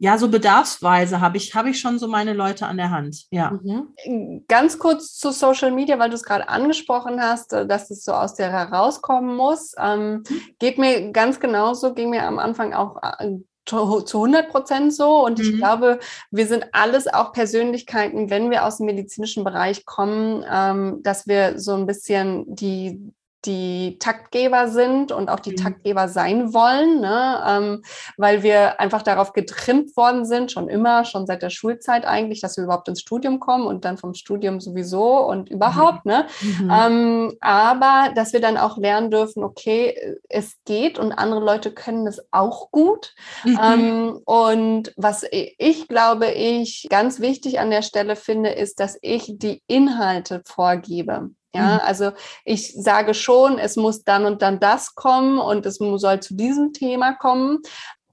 [0.00, 3.26] Ja, so bedarfsweise habe ich, habe ich schon so meine Leute an der Hand.
[3.32, 3.50] Ja.
[3.50, 4.44] Mhm.
[4.46, 8.12] Ganz kurz zu Social Media, weil du es gerade angesprochen hast, äh, dass es so
[8.12, 9.74] aus der herauskommen muss.
[9.76, 10.40] Ähm, mhm.
[10.60, 15.24] geht mir ganz genauso, ging mir am Anfang auch äh, zu 100 Prozent so.
[15.24, 15.56] Und ich mhm.
[15.58, 15.98] glaube,
[16.30, 21.58] wir sind alles auch Persönlichkeiten, wenn wir aus dem medizinischen Bereich kommen, ähm, dass wir
[21.58, 23.12] so ein bisschen die
[23.44, 25.56] die Taktgeber sind und auch die mhm.
[25.56, 27.42] Taktgeber sein wollen, ne?
[27.46, 27.82] ähm,
[28.16, 32.56] weil wir einfach darauf getrimmt worden sind, schon immer, schon seit der Schulzeit eigentlich, dass
[32.56, 36.04] wir überhaupt ins Studium kommen und dann vom Studium sowieso und überhaupt.
[36.04, 36.10] Mhm.
[36.10, 36.26] Ne?
[36.40, 36.72] Mhm.
[36.72, 42.06] Ähm, aber dass wir dann auch lernen dürfen, okay, es geht und andere Leute können
[42.06, 43.14] es auch gut.
[43.44, 43.60] Mhm.
[43.62, 49.32] Ähm, und was ich glaube, ich ganz wichtig an der Stelle finde, ist, dass ich
[49.38, 51.30] die Inhalte vorgebe.
[51.54, 51.80] Ja, mhm.
[51.82, 52.12] also
[52.44, 56.72] ich sage schon, es muss dann und dann das kommen und es soll zu diesem
[56.72, 57.60] Thema kommen,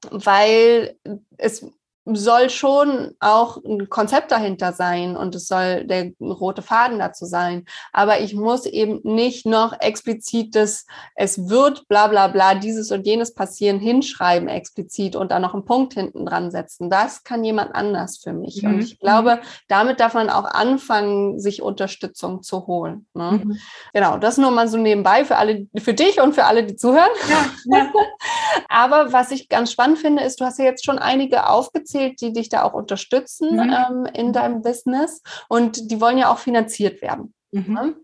[0.10, 0.98] weil
[1.38, 1.66] es
[2.14, 7.66] soll schon auch ein Konzept dahinter sein und es soll der rote Faden dazu sein.
[7.92, 13.34] Aber ich muss eben nicht noch explizites, es wird bla bla bla, dieses und jenes
[13.34, 16.92] passieren, hinschreiben explizit und dann noch einen Punkt hinten dran setzen.
[16.92, 18.62] Das kann jemand anders für mich.
[18.62, 18.76] Mhm.
[18.76, 19.40] Und ich glaube, mhm.
[19.68, 23.08] damit darf man auch anfangen, sich Unterstützung zu holen.
[23.16, 23.42] Ne?
[23.44, 23.58] Mhm.
[23.94, 27.10] Genau, das nur mal so nebenbei für alle, für dich und für alle, die zuhören.
[27.30, 27.94] Ja, ja.
[28.70, 32.22] Aber was ich ganz spannend finde, ist, du hast ja jetzt schon einige aufgezählt, aufgezählt,
[32.22, 33.74] die dich da auch unterstützen mhm.
[33.74, 37.34] ähm, in deinem Business und die wollen ja auch finanziert werden.
[37.52, 37.74] Mhm.
[37.74, 37.96] Ne?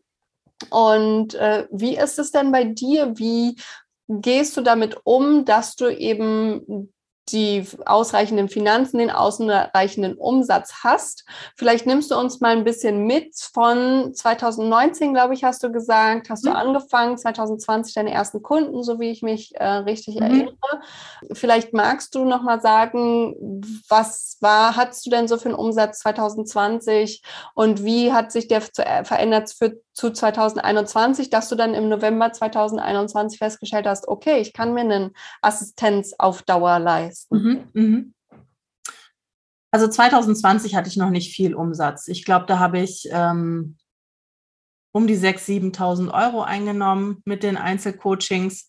[0.70, 3.18] Und äh, wie ist es denn bei dir?
[3.18, 3.56] Wie
[4.08, 6.94] gehst du damit um, dass du eben
[7.30, 11.26] die ausreichenden Finanzen, den ausreichenden Umsatz hast.
[11.56, 16.30] Vielleicht nimmst du uns mal ein bisschen mit von 2019, glaube ich, hast du gesagt,
[16.30, 16.50] hast mhm.
[16.50, 20.22] du angefangen, 2020 deine ersten Kunden, so wie ich mich äh, richtig mhm.
[20.24, 20.56] erinnere.
[21.32, 26.00] Vielleicht magst du noch mal sagen, was war, hattest du denn so für einen Umsatz
[26.00, 27.22] 2020
[27.54, 32.32] und wie hat sich der äh, verändert für zu 2021, dass du dann im November
[32.32, 37.36] 2021 festgestellt hast, okay, ich kann mir einen Assistenz auf Dauer leisten.
[37.36, 38.14] Mhm, mhm.
[39.72, 42.08] Also 2020 hatte ich noch nicht viel Umsatz.
[42.10, 43.78] Ich glaube, da habe ich ähm,
[44.92, 48.68] um die 6.000, 7.000 Euro eingenommen mit den Einzelcoachings.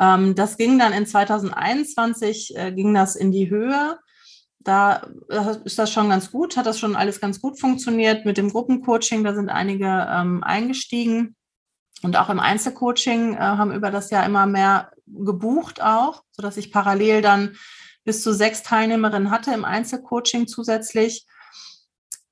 [0.00, 3.98] Ähm, das ging dann in 2021, äh, ging das in die Höhe
[4.64, 5.06] da
[5.64, 9.22] ist das schon ganz gut, hat das schon alles ganz gut funktioniert mit dem Gruppencoaching.
[9.22, 11.36] Da sind einige ähm, eingestiegen
[12.02, 16.72] und auch im Einzelcoaching äh, haben über das Jahr immer mehr gebucht auch, sodass ich
[16.72, 17.56] parallel dann
[18.04, 21.26] bis zu sechs Teilnehmerinnen hatte im Einzelcoaching zusätzlich.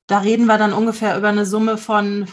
[0.07, 2.29] Da reden wir dann ungefähr über eine Summe von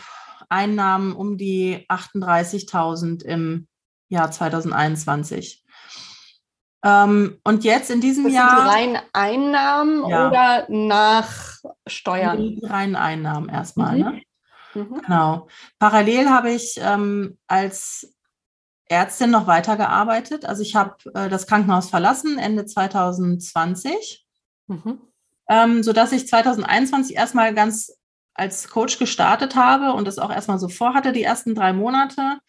[0.50, 3.68] Einnahmen um die 38.000 im
[4.10, 5.64] Jahr 2021.
[6.84, 8.50] Ähm, und jetzt in diesem das Jahr.
[8.50, 10.28] Sind die reinen Einnahmen ja.
[10.28, 11.30] oder nach
[11.88, 12.38] Steuern?
[12.38, 14.04] Die reinen Einnahmen erstmal, mhm.
[14.04, 14.22] ne?
[14.76, 15.02] Mhm.
[15.02, 15.48] Genau.
[15.80, 18.14] Parallel habe ich ähm, als
[18.88, 20.46] Ärztin noch weitergearbeitet.
[20.46, 24.26] Also ich habe äh, das Krankenhaus verlassen Ende 2020,
[24.68, 25.02] mhm.
[25.50, 27.94] ähm, sodass ich 2021 erstmal ganz
[28.34, 32.40] als Coach gestartet habe und das auch erstmal so vorhatte, die ersten drei Monate.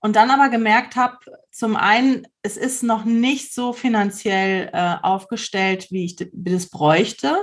[0.00, 1.18] Und dann aber gemerkt habe,
[1.50, 7.36] zum einen, es ist noch nicht so finanziell äh, aufgestellt, wie ich das bräuchte.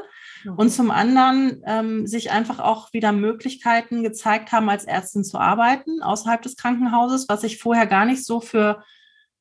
[0.58, 6.04] Und zum anderen ähm, sich einfach auch wieder Möglichkeiten gezeigt haben, als Ärztin zu arbeiten
[6.04, 8.84] außerhalb des Krankenhauses, was ich vorher gar nicht so für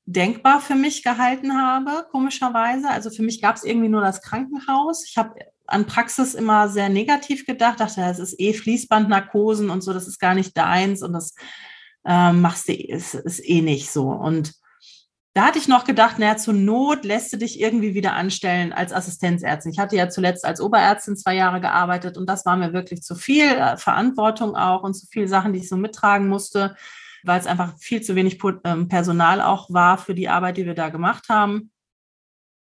[0.06, 2.88] denkbar für mich gehalten habe, komischerweise.
[2.88, 5.04] Also für mich gab es irgendwie nur das Krankenhaus.
[5.06, 5.34] Ich habe
[5.66, 10.18] an Praxis immer sehr negativ gedacht, dachte, es ist eh Fließbandnarkosen und so, das ist
[10.18, 11.34] gar nicht deins und das
[12.06, 14.08] ähm, machst du, ist, ist eh nicht so.
[14.08, 14.52] Und
[15.34, 18.92] da hatte ich noch gedacht, naja, zur Not lässt du dich irgendwie wieder anstellen als
[18.92, 19.72] Assistenzärztin.
[19.72, 23.16] Ich hatte ja zuletzt als Oberärztin zwei Jahre gearbeitet und das war mir wirklich zu
[23.16, 26.76] viel äh, Verantwortung auch und zu viele Sachen, die ich so mittragen musste,
[27.24, 30.74] weil es einfach viel zu wenig ähm, Personal auch war für die Arbeit, die wir
[30.74, 31.72] da gemacht haben.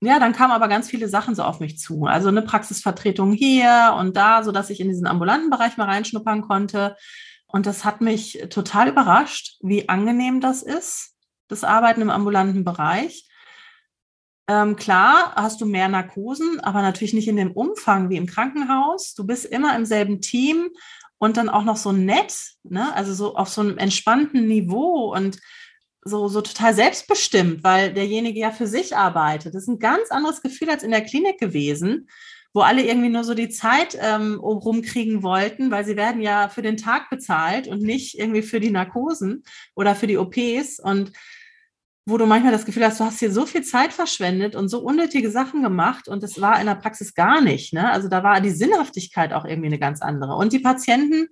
[0.02, 2.04] Ja, dann kamen aber ganz viele Sachen so auf mich zu.
[2.04, 6.42] Also eine Praxisvertretung hier und da, so dass ich in diesen ambulanten Bereich mal reinschnuppern
[6.42, 6.96] konnte.
[7.52, 11.14] Und das hat mich total überrascht, wie angenehm das ist,
[11.48, 13.28] das Arbeiten im ambulanten Bereich.
[14.48, 19.14] Ähm, klar, hast du mehr Narkosen, aber natürlich nicht in dem Umfang wie im Krankenhaus.
[19.14, 20.70] Du bist immer im selben Team
[21.18, 22.94] und dann auch noch so nett, ne?
[22.94, 25.38] also so auf so einem entspannten Niveau und
[26.02, 29.54] so, so total selbstbestimmt, weil derjenige ja für sich arbeitet.
[29.54, 32.08] Das ist ein ganz anderes Gefühl als in der Klinik gewesen
[32.52, 36.62] wo alle irgendwie nur so die Zeit ähm, rumkriegen wollten, weil sie werden ja für
[36.62, 41.12] den Tag bezahlt und nicht irgendwie für die Narkosen oder für die OPs und
[42.06, 44.80] wo du manchmal das Gefühl hast, du hast hier so viel Zeit verschwendet und so
[44.80, 47.72] unnötige Sachen gemacht und das war in der Praxis gar nicht.
[47.72, 47.90] Ne?
[47.90, 50.34] Also da war die Sinnhaftigkeit auch irgendwie eine ganz andere.
[50.34, 51.28] Und die Patienten,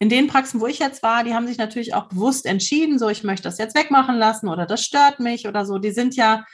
[0.00, 3.08] in den Praxen, wo ich jetzt war, die haben sich natürlich auch bewusst entschieden, so
[3.08, 5.78] ich möchte das jetzt wegmachen lassen oder das stört mich oder so.
[5.78, 6.44] Die sind ja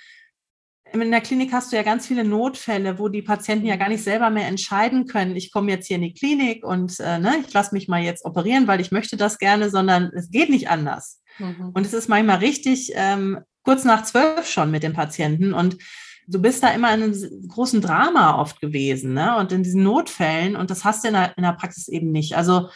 [1.02, 4.04] in der Klinik hast du ja ganz viele Notfälle, wo die Patienten ja gar nicht
[4.04, 7.52] selber mehr entscheiden können, ich komme jetzt hier in die Klinik und äh, ne, ich
[7.52, 11.20] lasse mich mal jetzt operieren, weil ich möchte das gerne, sondern es geht nicht anders.
[11.38, 11.70] Mhm.
[11.74, 15.78] Und es ist manchmal richtig ähm, kurz nach zwölf schon mit den Patienten und
[16.26, 19.37] du bist da immer in einem großen Drama oft gewesen ne?
[19.37, 22.37] und in diesen Notfällen und das hast du in der, in der Praxis eben nicht.
[22.37, 22.68] Also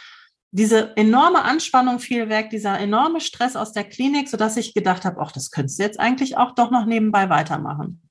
[0.50, 5.20] diese enorme Anspannung fiel weg, dieser enorme Stress aus der Klinik, sodass ich gedacht habe,
[5.20, 8.07] ach, das könntest du jetzt eigentlich auch doch noch nebenbei weitermachen.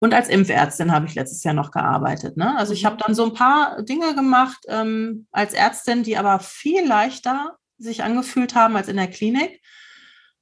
[0.00, 2.36] Und als Impfärztin habe ich letztes Jahr noch gearbeitet.
[2.36, 2.56] Ne?
[2.56, 2.86] Also ich mhm.
[2.86, 8.02] habe dann so ein paar Dinge gemacht ähm, als Ärztin, die aber viel leichter sich
[8.02, 9.60] angefühlt haben als in der Klinik.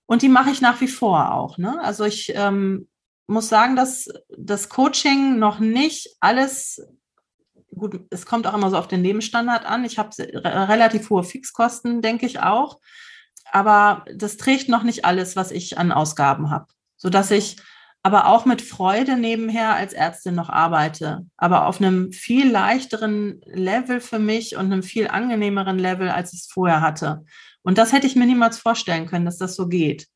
[0.07, 1.59] Und die mache ich nach wie vor auch.
[1.59, 1.81] Ne?
[1.81, 2.89] Also ich ähm,
[3.27, 6.87] muss sagen, dass das Coaching noch nicht alles,
[7.75, 9.85] gut, es kommt auch immer so auf den Lebensstandard an.
[9.85, 12.81] Ich habe relativ hohe Fixkosten, denke ich auch.
[13.53, 16.67] Aber das trägt noch nicht alles, was ich an Ausgaben habe,
[16.97, 17.57] sodass ich
[18.07, 24.01] aber auch mit Freude nebenher als Ärztin noch arbeite, aber auf einem viel leichteren Level
[24.01, 27.25] für mich und einem viel angenehmeren Level, als ich es vorher hatte.
[27.65, 30.07] Und das hätte ich mir niemals vorstellen können, dass das so geht.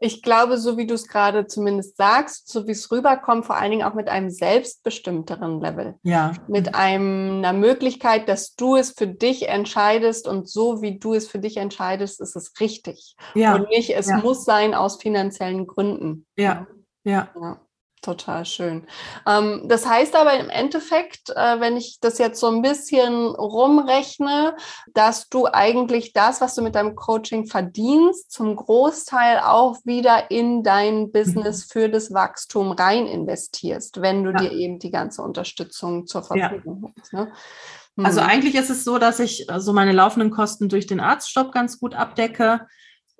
[0.00, 3.70] Ich glaube, so wie du es gerade zumindest sagst, so wie es rüberkommt, vor allen
[3.70, 5.94] Dingen auch mit einem selbstbestimmteren Level.
[6.02, 6.32] Ja.
[6.48, 11.28] Mit einem, einer Möglichkeit, dass du es für dich entscheidest und so wie du es
[11.28, 13.14] für dich entscheidest, ist es richtig.
[13.36, 13.54] Ja.
[13.54, 14.16] Und nicht, es ja.
[14.18, 16.26] muss sein aus finanziellen Gründen.
[16.36, 16.66] Ja.
[17.08, 17.28] Ja.
[17.40, 17.58] ja.
[18.00, 18.86] Total schön.
[19.26, 24.56] Ähm, das heißt aber im Endeffekt, äh, wenn ich das jetzt so ein bisschen rumrechne,
[24.94, 30.62] dass du eigentlich das, was du mit deinem Coaching verdienst, zum Großteil auch wieder in
[30.62, 31.72] dein Business mhm.
[31.72, 34.36] für das Wachstum rein investierst, wenn du ja.
[34.36, 37.02] dir eben die ganze Unterstützung zur Verfügung ja.
[37.02, 37.12] hast.
[37.12, 37.32] Ne?
[38.04, 38.28] Also mhm.
[38.28, 41.80] eigentlich ist es so, dass ich so also meine laufenden Kosten durch den Arztstopp ganz
[41.80, 42.60] gut abdecke.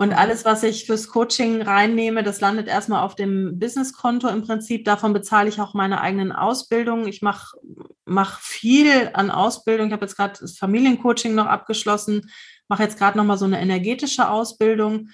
[0.01, 4.85] Und alles, was ich fürs Coaching reinnehme, das landet erstmal auf dem Businesskonto im Prinzip.
[4.85, 7.09] Davon bezahle ich auch meine eigenen Ausbildungen.
[7.09, 7.57] Ich mache
[8.05, 9.89] mach viel an Ausbildung.
[9.89, 12.31] Ich habe jetzt gerade das Familiencoaching noch abgeschlossen,
[12.69, 15.09] mache jetzt gerade nochmal so eine energetische Ausbildung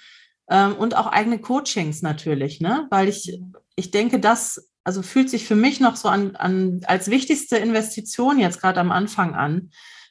[0.50, 2.86] ähm, und auch eigene Coachings natürlich, ne?
[2.90, 3.40] Weil ich,
[3.76, 8.38] ich denke, das also fühlt sich für mich noch so an, an als wichtigste Investition
[8.38, 9.70] jetzt gerade am Anfang an,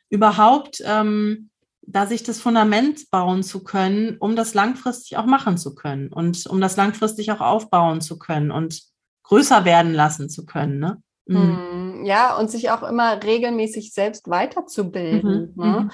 [0.10, 1.52] überhaupt ähm,
[1.86, 6.46] da sich das Fundament bauen zu können, um das langfristig auch machen zu können und
[6.48, 8.82] um das langfristig auch aufbauen zu können und
[9.24, 10.80] größer werden lassen zu können.
[10.80, 11.02] Ne?
[11.26, 12.04] Mhm.
[12.06, 15.54] Ja, und sich auch immer regelmäßig selbst weiterzubilden.
[15.56, 15.64] Mhm.
[15.64, 15.80] Ne?
[15.80, 15.92] Mhm.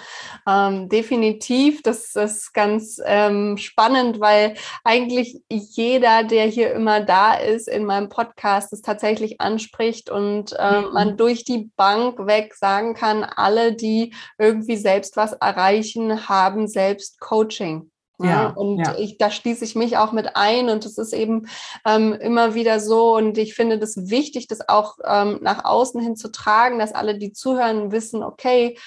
[0.48, 7.68] Ähm, definitiv, das ist ganz ähm, spannend, weil eigentlich jeder, der hier immer da ist
[7.68, 10.94] in meinem Podcast, es tatsächlich anspricht und äh, mhm.
[10.94, 17.20] man durch die Bank weg sagen kann, alle, die irgendwie selbst was erreichen, haben selbst
[17.20, 17.92] Coaching.
[18.22, 18.96] Ja, und ja.
[18.98, 21.48] Ich, da schließe ich mich auch mit ein und es ist eben
[21.86, 26.18] ähm, immer wieder so und ich finde das wichtig, das auch ähm, nach außen hin
[26.18, 28.78] zu tragen, dass alle, die zuhören, wissen, okay,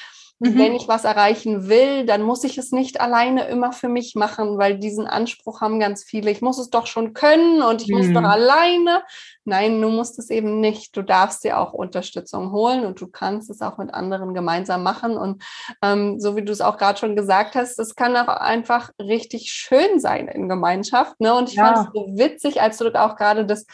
[0.42, 0.58] Mhm.
[0.58, 4.58] Wenn ich was erreichen will, dann muss ich es nicht alleine immer für mich machen,
[4.58, 6.32] weil diesen Anspruch haben ganz viele.
[6.32, 7.98] Ich muss es doch schon können und ich mhm.
[7.98, 8.26] muss doch mhm.
[8.26, 9.02] alleine.
[9.44, 10.96] Nein, du musst es eben nicht.
[10.96, 15.16] Du darfst dir auch Unterstützung holen und du kannst es auch mit anderen gemeinsam machen.
[15.16, 15.44] Und
[15.80, 19.52] ähm, so wie du es auch gerade schon gesagt hast, das kann auch einfach richtig
[19.52, 21.20] schön sein in Gemeinschaft.
[21.20, 21.34] Ne?
[21.34, 21.66] Und ich ja.
[21.66, 23.64] fand es so witzig, als du auch gerade das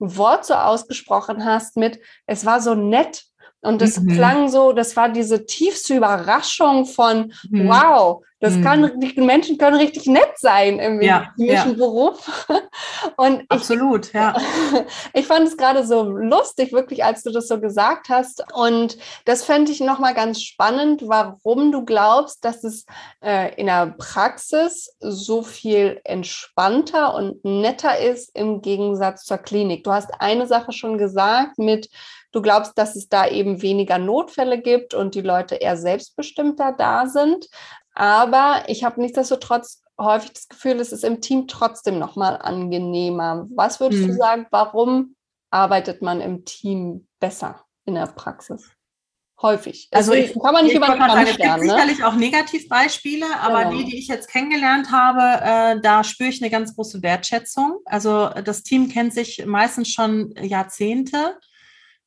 [0.00, 3.26] Wort so ausgesprochen hast mit, es war so nett
[3.66, 4.08] und das mhm.
[4.08, 7.68] klang so, das war diese tiefste Überraschung von, mhm.
[7.68, 8.64] wow, das mhm.
[8.64, 11.64] kann, die Menschen können richtig nett sein im ja, ja.
[11.64, 12.46] Beruf.
[13.16, 14.36] Und Absolut, ich, ja.
[15.14, 18.44] Ich fand es gerade so lustig, wirklich, als du das so gesagt hast.
[18.52, 22.84] Und das fände ich nochmal ganz spannend, warum du glaubst, dass es
[23.24, 29.82] äh, in der Praxis so viel entspannter und netter ist im Gegensatz zur Klinik.
[29.84, 31.88] Du hast eine Sache schon gesagt mit,
[32.36, 37.06] Du glaubst, dass es da eben weniger Notfälle gibt und die Leute eher selbstbestimmter da
[37.06, 37.48] sind.
[37.94, 43.46] Aber ich habe nichtsdestotrotz häufig das Gefühl, es ist im Team trotzdem nochmal angenehmer.
[43.54, 44.08] Was würdest hm.
[44.08, 45.16] du sagen, warum
[45.50, 48.70] arbeitet man im Team besser in der Praxis?
[49.40, 49.88] Häufig.
[49.92, 51.60] Also, also ich, kann man nicht über den Kamm Es gibt ne?
[51.60, 53.78] sicherlich auch Negativbeispiele, aber genau.
[53.78, 57.78] die, die ich jetzt kennengelernt habe, äh, da spüre ich eine ganz große Wertschätzung.
[57.86, 61.38] Also das Team kennt sich meistens schon Jahrzehnte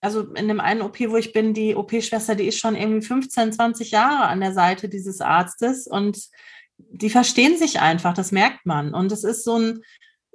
[0.02, 3.54] also in dem einen OP, wo ich bin, die OP-Schwester, die ist schon irgendwie 15,
[3.54, 6.30] 20 Jahre an der Seite dieses Arztes und
[6.78, 8.94] die verstehen sich einfach, das merkt man.
[8.94, 9.82] Und es ist so ein,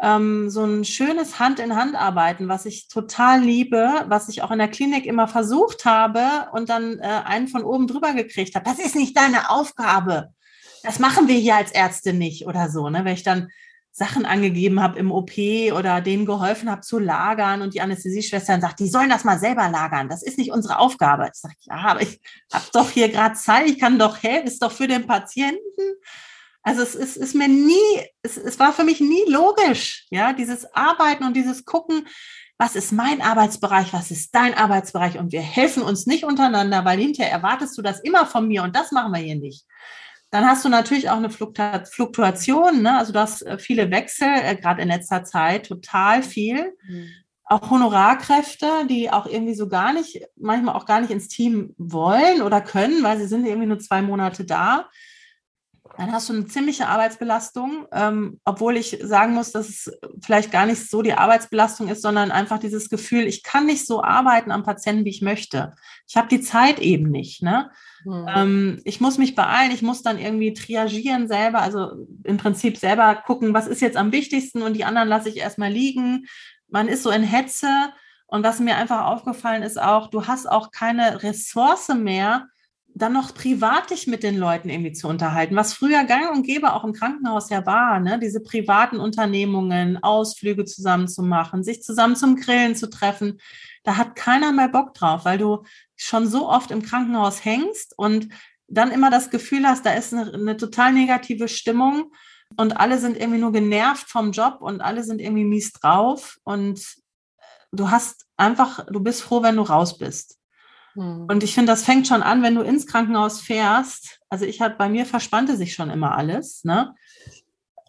[0.02, 5.06] ähm, so ein schönes Hand-in-Hand-Arbeiten, was ich total liebe, was ich auch in der Klinik
[5.06, 8.68] immer versucht habe und dann äh, einen von oben drüber gekriegt habe.
[8.68, 10.30] Das ist nicht deine Aufgabe.
[10.82, 12.90] Das machen wir hier als Ärzte nicht oder so.
[12.90, 13.04] Ne?
[13.06, 13.48] Wenn ich dann
[13.96, 15.30] Sachen angegeben habe im OP
[15.72, 19.68] oder denen geholfen habe zu lagern und die Anästhesieschwestern sagt, die sollen das mal selber
[19.68, 20.08] lagern.
[20.08, 21.30] Das ist nicht unsere Aufgabe.
[21.32, 22.20] Ich sage, ja, aber ich
[22.52, 25.60] habe doch hier gerade Zeit, ich kann doch helfen, ist doch für den Patienten.
[26.64, 30.74] Also es ist, ist mir nie, es, es war für mich nie logisch, ja, dieses
[30.74, 32.08] Arbeiten und dieses Gucken,
[32.58, 36.98] was ist mein Arbeitsbereich, was ist dein Arbeitsbereich und wir helfen uns nicht untereinander, weil
[36.98, 39.64] hinterher erwartest du das immer von mir und das machen wir hier nicht.
[40.34, 42.98] Dann hast du natürlich auch eine Fluktuation, ne?
[42.98, 46.76] also du hast äh, viele Wechsel, äh, gerade in letzter Zeit total viel.
[46.88, 47.08] Mhm.
[47.44, 52.42] Auch Honorarkräfte, die auch irgendwie so gar nicht, manchmal auch gar nicht ins Team wollen
[52.42, 54.88] oder können, weil sie sind irgendwie nur zwei Monate da.
[55.98, 60.66] Dann hast du eine ziemliche Arbeitsbelastung, ähm, obwohl ich sagen muss, dass es vielleicht gar
[60.66, 64.64] nicht so die Arbeitsbelastung ist, sondern einfach dieses Gefühl, ich kann nicht so arbeiten am
[64.64, 65.76] Patienten, wie ich möchte.
[66.08, 67.40] Ich habe die Zeit eben nicht.
[67.40, 67.70] Ne?
[68.04, 68.26] Mhm.
[68.34, 73.14] Ähm, ich muss mich beeilen, ich muss dann irgendwie triagieren selber, also im Prinzip selber
[73.26, 76.26] gucken, was ist jetzt am wichtigsten und die anderen lasse ich erstmal liegen.
[76.68, 77.68] Man ist so in Hetze.
[78.26, 82.48] Und was mir einfach aufgefallen ist auch, du hast auch keine Ressource mehr,
[82.94, 86.72] dann noch privat dich mit den Leuten irgendwie zu unterhalten, was früher gang und gäbe
[86.72, 88.20] auch im Krankenhaus ja war, ne?
[88.20, 93.40] diese privaten Unternehmungen, Ausflüge zusammen zu machen, sich zusammen zum Grillen zu treffen,
[93.84, 95.62] da hat keiner mehr Bock drauf, weil du
[95.94, 98.28] schon so oft im Krankenhaus hängst und
[98.66, 102.12] dann immer das Gefühl hast, da ist eine, eine total negative Stimmung
[102.56, 106.82] und alle sind irgendwie nur genervt vom Job und alle sind irgendwie mies drauf und
[107.72, 110.38] du hast einfach, du bist froh, wenn du raus bist.
[110.94, 111.26] Mhm.
[111.28, 114.20] Und ich finde, das fängt schon an, wenn du ins Krankenhaus fährst.
[114.28, 116.94] Also ich hatte, bei mir verspannte sich schon immer alles, ne?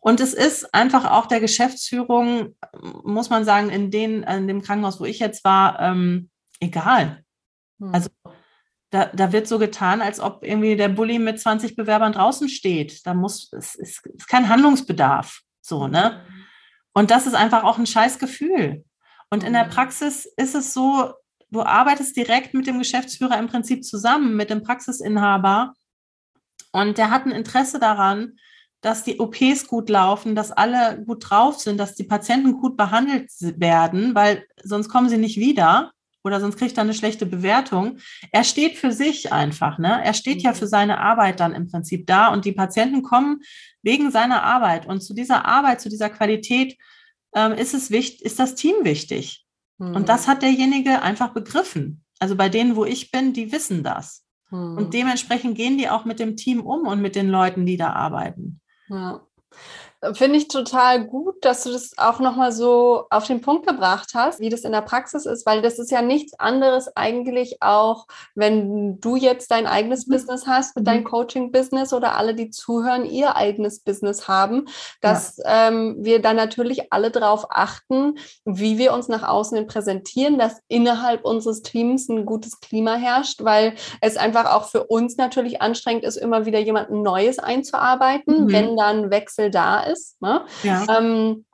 [0.08, 2.56] Und es ist einfach auch der Geschäftsführung,
[3.04, 6.30] muss man sagen, in, den, in dem Krankenhaus, wo ich jetzt war, ähm,
[6.60, 7.24] egal.
[7.80, 7.92] Mhm.
[7.92, 8.10] Also
[8.92, 13.04] da, da wird so getan, als ob irgendwie der Bulli mit 20 Bewerbern draußen steht.
[13.08, 15.42] Da muss, es ist, ist kein Handlungsbedarf.
[15.62, 16.24] So, ne?
[16.94, 18.86] Und das ist einfach auch ein scheiß Gefühl.
[19.32, 19.70] Und in der mhm.
[19.72, 21.14] Praxis ist es so,
[21.50, 25.74] du arbeitest direkt mit dem Geschäftsführer im Prinzip zusammen, mit dem Praxisinhaber.
[26.72, 28.38] Und der hat ein Interesse daran,
[28.82, 33.32] dass die OPs gut laufen, dass alle gut drauf sind, dass die Patienten gut behandelt
[33.40, 35.92] werden, weil sonst kommen sie nicht wieder
[36.24, 37.98] oder sonst kriegt er eine schlechte Bewertung.
[38.32, 40.04] Er steht für sich einfach, ne?
[40.04, 40.70] Er steht ja für mhm.
[40.70, 43.42] seine Arbeit dann im Prinzip da und die Patienten kommen
[43.84, 44.88] wegen seiner Arbeit.
[44.88, 46.78] Und zu dieser Arbeit, zu dieser Qualität
[47.36, 49.46] ähm, ist es wichtig, ist das Team wichtig.
[49.78, 49.96] Mhm.
[49.96, 52.04] Und das hat derjenige einfach begriffen.
[52.20, 54.26] Also bei denen, wo ich bin, die wissen das.
[54.50, 54.78] Mhm.
[54.78, 57.92] Und dementsprechend gehen die auch mit dem Team um und mit den Leuten, die da
[57.94, 58.62] arbeiten.
[58.90, 59.26] Ja.
[60.14, 64.40] Finde ich total gut, dass du das auch nochmal so auf den Punkt gebracht hast,
[64.40, 69.00] wie das in der Praxis ist, weil das ist ja nichts anderes eigentlich auch, wenn
[69.00, 70.14] du jetzt dein eigenes mhm.
[70.14, 70.84] Business hast, mhm.
[70.84, 74.66] dein Coaching-Business oder alle, die zuhören, ihr eigenes Business haben,
[75.02, 75.70] dass ja.
[75.70, 81.24] ähm, wir dann natürlich alle darauf achten, wie wir uns nach außen präsentieren, dass innerhalb
[81.24, 86.18] unseres Teams ein gutes Klima herrscht, weil es einfach auch für uns natürlich anstrengend ist,
[86.18, 88.52] immer wieder jemanden Neues einzuarbeiten, mhm.
[88.52, 90.22] wenn dann Wechsel da ist ist.
[90.22, 90.46] Ne?
[90.64, 90.86] Ja.
[90.98, 91.46] Ähm,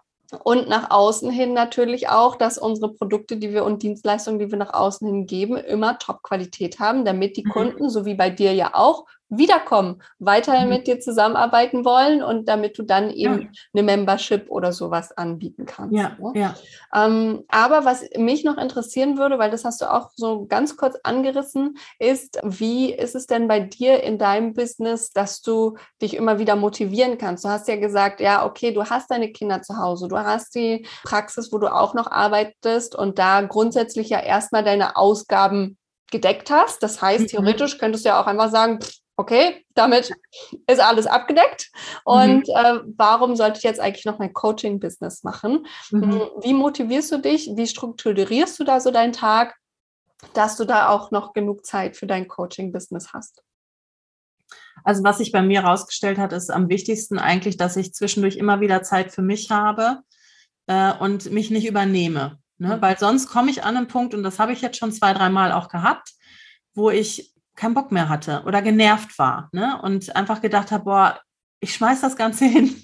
[0.44, 4.58] und nach außen hin natürlich auch, dass unsere Produkte, die wir und Dienstleistungen, die wir
[4.58, 7.52] nach außen hin geben, immer Top-Qualität haben, damit die mhm.
[7.52, 10.76] Kunden, so wie bei dir ja auch, wiederkommen, weiterhin mhm.
[10.76, 13.48] mit dir zusammenarbeiten wollen und damit du dann eben ja.
[13.74, 15.96] eine Membership oder sowas anbieten kannst.
[15.96, 16.32] Ja, ne?
[16.36, 16.56] ja.
[16.94, 20.98] Ähm, aber was mich noch interessieren würde, weil das hast du auch so ganz kurz
[21.04, 26.38] angerissen, ist, wie ist es denn bei dir in deinem Business, dass du dich immer
[26.38, 27.46] wieder motivieren kannst?
[27.46, 30.86] Du hast ja gesagt, ja, okay, du hast deine Kinder zu Hause, du hast die
[31.04, 35.78] Praxis, wo du auch noch arbeitest und da grundsätzlich ja erstmal deine Ausgaben
[36.12, 36.84] gedeckt hast.
[36.84, 37.28] Das heißt, mhm.
[37.28, 40.12] theoretisch könntest du ja auch einfach sagen, pff, okay, damit
[40.68, 41.72] ist alles abgedeckt.
[42.04, 42.54] Und mhm.
[42.56, 45.68] äh, warum sollte ich jetzt eigentlich noch mein Coaching-Business machen?
[45.92, 46.02] Mhm.
[46.02, 47.52] Hm, wie motivierst du dich?
[47.56, 49.56] Wie strukturierst du da so deinen Tag,
[50.34, 53.44] dass du da auch noch genug Zeit für dein Coaching-Business hast?
[54.84, 58.60] Also was sich bei mir herausgestellt hat, ist am wichtigsten eigentlich, dass ich zwischendurch immer
[58.60, 60.00] wieder Zeit für mich habe
[60.66, 62.40] äh, und mich nicht übernehme.
[62.58, 62.78] Ne?
[62.78, 62.82] Mhm.
[62.82, 65.52] Weil sonst komme ich an einen Punkt, und das habe ich jetzt schon zwei, dreimal
[65.52, 66.14] auch gehabt,
[66.74, 67.32] wo ich
[67.62, 69.80] keinen Bock mehr hatte oder genervt war ne?
[69.84, 71.20] und einfach gedacht habe, boah,
[71.60, 72.76] ich schmeiß das Ganze hin.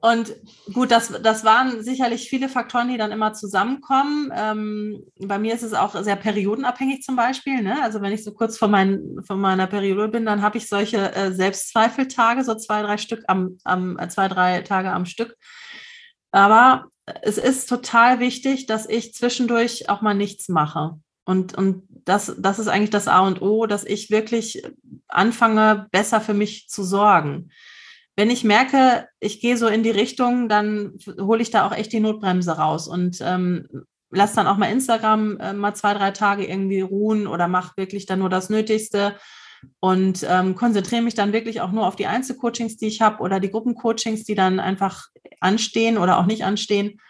[0.00, 0.34] Und
[0.74, 4.30] gut, das, das waren sicherlich viele Faktoren, die dann immer zusammenkommen.
[4.34, 7.62] Ähm, bei mir ist es auch sehr periodenabhängig zum Beispiel.
[7.62, 7.82] Ne?
[7.82, 11.14] Also wenn ich so kurz vor, mein, vor meiner Periode bin, dann habe ich solche
[11.14, 15.36] äh, Selbstzweifeltage, so zwei, drei Stück am, am äh, zwei, drei Tage am Stück.
[16.32, 16.88] Aber
[17.22, 20.98] es ist total wichtig, dass ich zwischendurch auch mal nichts mache.
[21.24, 24.62] Und, und das, das ist eigentlich das A und O, dass ich wirklich
[25.08, 27.50] anfange, besser für mich zu sorgen.
[28.16, 31.92] Wenn ich merke, ich gehe so in die Richtung, dann hole ich da auch echt
[31.92, 33.66] die Notbremse raus und ähm,
[34.10, 38.06] lass dann auch mal Instagram äh, mal zwei, drei Tage irgendwie ruhen oder mach wirklich
[38.06, 39.16] dann nur das Nötigste
[39.80, 43.40] und ähm, konzentriere mich dann wirklich auch nur auf die Einzelcoachings, die ich habe oder
[43.40, 45.08] die Gruppencoachings, die dann einfach
[45.40, 47.00] anstehen oder auch nicht anstehen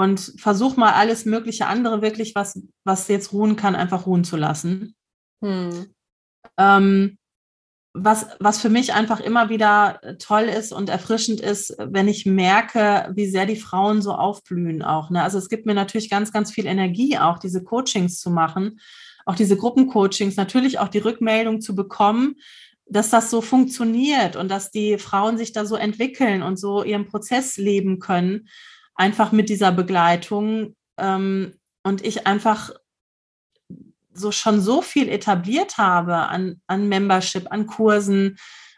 [0.00, 4.38] und versuch mal alles mögliche andere wirklich, was, was jetzt ruhen kann, einfach ruhen zu
[4.38, 4.94] lassen.
[5.44, 5.92] Hm.
[6.58, 7.18] Ähm,
[7.92, 13.12] was, was für mich einfach immer wieder toll ist und erfrischend ist, wenn ich merke,
[13.14, 15.10] wie sehr die Frauen so aufblühen auch.
[15.10, 15.22] Ne?
[15.22, 18.80] Also es gibt mir natürlich ganz, ganz viel Energie auch, diese Coachings zu machen,
[19.26, 22.36] auch diese Gruppencoachings, natürlich auch die Rückmeldung zu bekommen,
[22.86, 27.04] dass das so funktioniert und dass die Frauen sich da so entwickeln und so ihren
[27.04, 28.48] Prozess leben können
[28.94, 32.70] einfach mit dieser Begleitung ähm, und ich einfach
[34.12, 38.36] so schon so viel etabliert habe an, an Membership, an Kursen,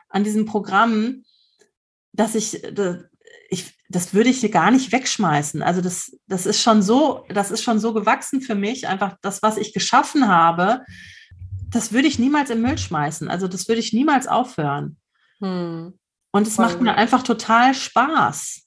[0.09, 1.25] an diesen Programmen,
[2.13, 2.63] dass ich,
[3.49, 5.63] ich das würde ich gar nicht wegschmeißen.
[5.63, 8.89] Also das, das ist schon so, das ist schon so gewachsen für mich.
[8.89, 10.85] Einfach das, was ich geschaffen habe,
[11.69, 13.29] das würde ich niemals im Müll schmeißen.
[13.29, 14.99] Also das würde ich niemals aufhören.
[15.41, 15.99] Hm.
[16.33, 18.63] Und es macht mir einfach total Spaß.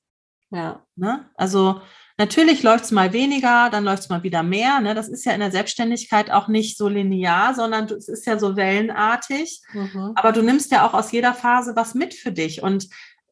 [0.52, 0.86] Ja.
[0.96, 1.30] Ne?
[1.36, 1.82] Also
[2.18, 4.80] natürlich läuft es mal weniger, dann läuft es mal wieder mehr.
[4.80, 4.94] Ne?
[4.96, 8.56] Das ist ja in der Selbstständigkeit auch nicht so linear, sondern es ist ja so
[8.56, 9.62] wellenartig.
[9.74, 10.14] Mhm.
[10.16, 12.62] Aber du nimmst ja auch aus jeder Phase was mit für dich.
[12.62, 12.88] Und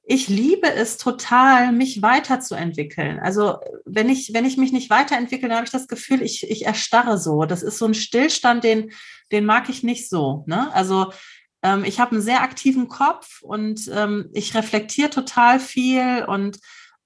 [0.06, 3.20] ich liebe es total, mich weiterzuentwickeln.
[3.20, 6.66] Also wenn ich, wenn ich mich nicht weiterentwickle, dann habe ich das Gefühl, ich, ich
[6.66, 7.46] erstarre so.
[7.46, 8.92] Das ist so ein Stillstand, den,
[9.32, 10.44] den mag ich nicht so.
[10.46, 10.74] Ne?
[10.74, 11.14] Also
[11.62, 16.60] ähm, ich habe einen sehr aktiven Kopf und ähm, ich reflektiere total viel und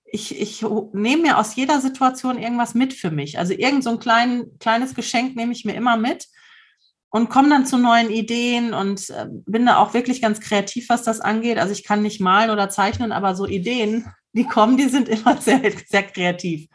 [0.10, 3.38] ich, ich nehme mir aus jeder Situation irgendwas mit für mich.
[3.38, 6.28] Also irgend so ein klein, kleines Geschenk nehme ich mir immer mit
[7.10, 11.03] und komme dann zu neuen Ideen und äh, bin da auch wirklich ganz kreativ, was
[11.03, 11.58] das angeht.
[11.58, 15.38] Also ich kann nicht malen oder zeichnen, aber so Ideen, die kommen, die sind immer
[15.41, 16.68] sehr, sehr kreativ.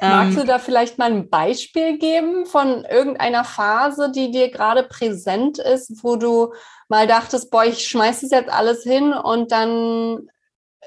[0.00, 4.84] Magst ähm, du da vielleicht mal ein Beispiel geben von irgendeiner Phase, die dir gerade
[4.84, 6.52] präsent ist, wo du
[6.88, 10.28] mal dachtest, boah, ich schmeiße es jetzt alles hin und dann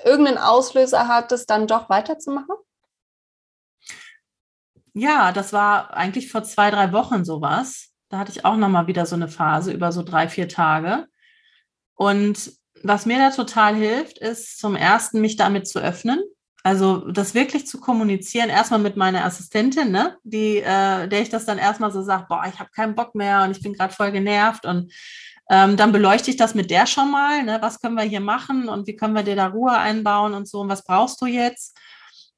[0.04, 2.56] irgendeinen Auslöser hattest, dann doch weiterzumachen?
[4.94, 7.90] Ja, das war eigentlich vor zwei, drei Wochen sowas.
[8.10, 11.08] Da hatte ich auch nochmal wieder so eine Phase über so drei, vier Tage.
[11.96, 12.52] Und
[12.84, 16.22] was mir da total hilft, ist zum ersten, mich damit zu öffnen.
[16.64, 21.46] Also das wirklich zu kommunizieren, erstmal mit meiner Assistentin, ne, die, äh, der ich das
[21.46, 24.12] dann erstmal so sage, boah, ich habe keinen Bock mehr und ich bin gerade voll
[24.12, 24.92] genervt und
[25.50, 28.68] ähm, dann beleuchte ich das mit der schon mal, ne, was können wir hier machen
[28.70, 31.78] und wie können wir dir da Ruhe einbauen und so und was brauchst du jetzt?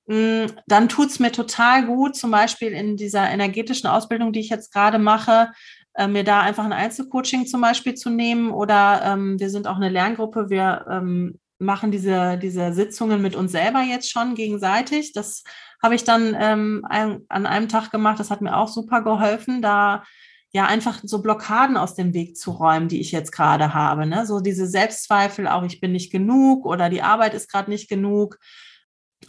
[0.07, 4.49] Mm, dann tut es mir total gut, zum Beispiel in dieser energetischen Ausbildung, die ich
[4.49, 5.51] jetzt gerade mache,
[5.95, 8.51] äh, mir da einfach ein Einzelcoaching zum Beispiel zu nehmen.
[8.51, 13.51] Oder ähm, wir sind auch eine Lerngruppe, wir ähm, machen diese, diese Sitzungen mit uns
[13.51, 15.13] selber jetzt schon gegenseitig.
[15.13, 15.43] Das
[15.81, 18.19] habe ich dann ähm, ein, an einem Tag gemacht.
[18.19, 20.03] Das hat mir auch super geholfen, da
[20.51, 24.05] ja einfach so Blockaden aus dem Weg zu räumen, die ich jetzt gerade habe.
[24.05, 24.25] Ne?
[24.25, 28.37] So diese Selbstzweifel, auch ich bin nicht genug oder die Arbeit ist gerade nicht genug.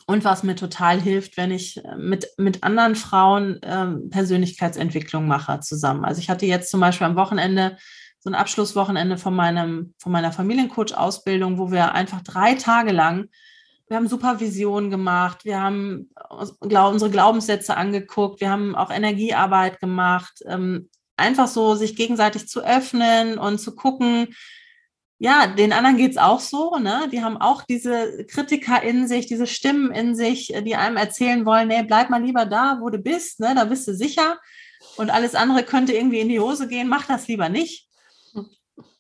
[0.06, 5.60] Und was mir total hilft, wenn ich äh, mit, mit anderen Frauen ähm, Persönlichkeitsentwicklung mache
[5.60, 6.04] zusammen.
[6.04, 7.76] Also ich hatte jetzt zum Beispiel am Wochenende
[8.20, 13.28] so ein Abschlusswochenende von, meinem, von meiner Familiencoach-Ausbildung, wo wir einfach drei Tage lang,
[13.88, 16.10] wir haben Supervision gemacht, wir haben
[16.60, 23.38] unsere Glaubenssätze angeguckt, wir haben auch Energiearbeit gemacht, ähm, einfach so sich gegenseitig zu öffnen
[23.38, 24.34] und zu gucken,
[25.20, 27.08] ja, den anderen geht's auch so, ne?
[27.12, 31.68] Die haben auch diese Kritiker in sich, diese Stimmen in sich, die einem erzählen wollen,
[31.68, 33.52] nee, bleib mal lieber da, wo du bist, ne?
[33.54, 34.38] Da bist du sicher.
[34.96, 37.88] Und alles andere könnte irgendwie in die Hose gehen, mach das lieber nicht.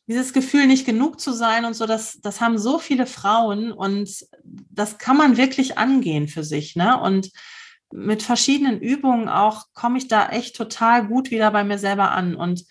[0.08, 4.26] Dieses Gefühl, nicht genug zu sein und so, das, das haben so viele Frauen und
[4.42, 7.00] das kann man wirklich angehen für sich, ne?
[7.00, 7.30] Und
[7.92, 12.34] mit verschiedenen Übungen auch komme ich da echt total gut wieder bei mir selber an.
[12.34, 12.64] Und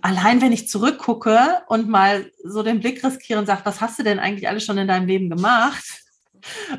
[0.00, 4.02] allein wenn ich zurückgucke und mal so den Blick riskiere und sage, was hast du
[4.02, 5.84] denn eigentlich alles schon in deinem Leben gemacht?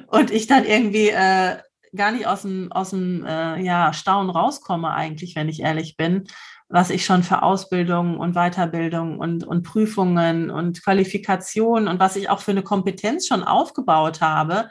[0.07, 1.57] Und ich dann irgendwie äh,
[1.95, 6.25] gar nicht aus dem, aus dem äh, ja, Staunen rauskomme, eigentlich, wenn ich ehrlich bin,
[6.69, 12.29] was ich schon für Ausbildung und Weiterbildung und, und Prüfungen und Qualifikationen und was ich
[12.29, 14.69] auch für eine Kompetenz schon aufgebaut habe.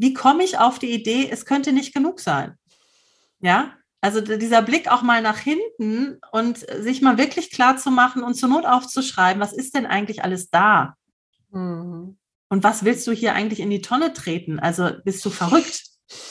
[0.00, 2.56] Wie komme ich auf die Idee, es könnte nicht genug sein?
[3.40, 8.22] Ja, also dieser Blick auch mal nach hinten und sich mal wirklich klar zu machen
[8.22, 10.94] und zur Not aufzuschreiben, was ist denn eigentlich alles da?
[11.50, 12.16] Mhm.
[12.48, 14.58] Und was willst du hier eigentlich in die Tonne treten?
[14.58, 15.84] Also bist du verrückt?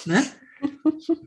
[0.06, 0.26] Ne?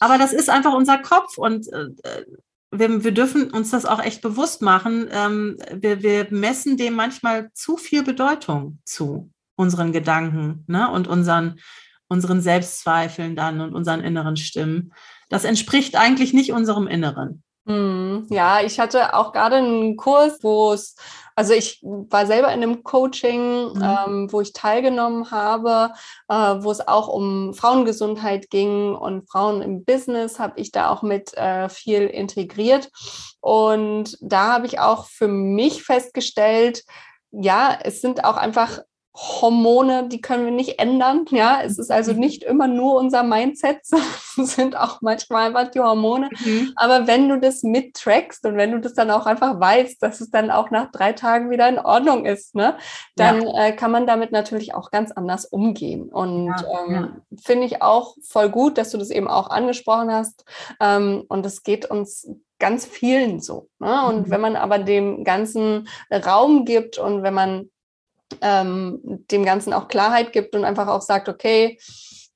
[0.00, 2.26] Aber das ist einfach unser Kopf und äh,
[2.70, 5.08] wir, wir, dürfen uns das auch echt bewusst machen.
[5.10, 10.90] Ähm, wir, wir, messen dem manchmal zu viel Bedeutung zu, unseren Gedanken ne?
[10.90, 11.60] und unseren,
[12.08, 14.92] unseren Selbstzweifeln dann und unseren inneren Stimmen
[15.28, 17.42] das entspricht eigentlich nicht unserem Inneren.
[17.66, 20.96] Hm, ja, ich hatte auch gerade einen Kurs, wo es,
[21.34, 23.82] also ich war selber in einem Coaching, mhm.
[23.82, 25.92] ähm, wo ich teilgenommen habe,
[26.28, 31.02] äh, wo es auch um Frauengesundheit ging und Frauen im Business habe ich da auch
[31.02, 32.90] mit äh, viel integriert.
[33.40, 36.84] Und da habe ich auch für mich festgestellt,
[37.32, 38.80] ja, es sind auch einfach
[39.16, 41.24] Hormone, die können wir nicht ändern.
[41.30, 42.18] Ja, es ist also mhm.
[42.18, 43.78] nicht immer nur unser Mindset,
[44.34, 46.30] sind auch manchmal einfach die Hormone.
[46.44, 46.72] Mhm.
[46.74, 50.30] Aber wenn du das mittrackst und wenn du das dann auch einfach weißt, dass es
[50.30, 52.76] dann auch nach drei Tagen wieder in Ordnung ist, ne,
[53.14, 53.66] dann ja.
[53.66, 56.08] äh, kann man damit natürlich auch ganz anders umgehen.
[56.08, 57.10] Und ja, ähm, ja.
[57.40, 60.44] finde ich auch voll gut, dass du das eben auch angesprochen hast.
[60.80, 63.68] Ähm, und es geht uns ganz vielen so.
[63.78, 64.06] Ne?
[64.06, 64.30] Und mhm.
[64.30, 67.70] wenn man aber dem Ganzen Raum gibt und wenn man
[68.40, 69.00] ähm,
[69.30, 71.78] dem Ganzen auch Klarheit gibt und einfach auch sagt, okay,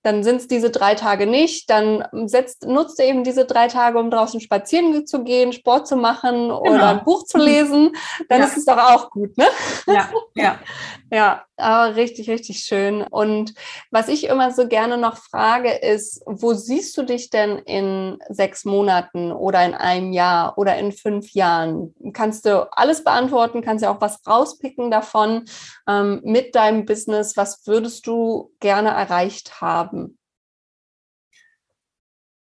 [0.03, 4.11] dann sind es diese drei Tage nicht, dann setzt, nutzt eben diese drei Tage, um
[4.11, 6.61] draußen spazieren zu gehen, Sport zu machen genau.
[6.61, 7.93] oder ein Buch zu lesen,
[8.29, 8.47] dann ja.
[8.47, 9.47] ist es doch auch gut, ne?
[9.87, 10.59] Ja, ja.
[11.11, 13.03] ja, Aber richtig, richtig schön.
[13.03, 13.53] Und
[13.91, 18.65] was ich immer so gerne noch frage, ist, wo siehst du dich denn in sechs
[18.65, 21.95] Monaten oder in einem Jahr oder in fünf Jahren?
[22.13, 25.47] Kannst du alles beantworten, kannst ja auch was rauspicken davon
[25.89, 27.37] ähm, mit deinem Business.
[27.37, 30.17] Was würdest du gerne erreicht haben?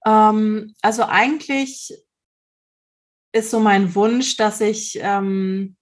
[0.05, 1.93] Ähm, also eigentlich
[3.33, 5.75] ist so mein Wunsch, dass ich ähm,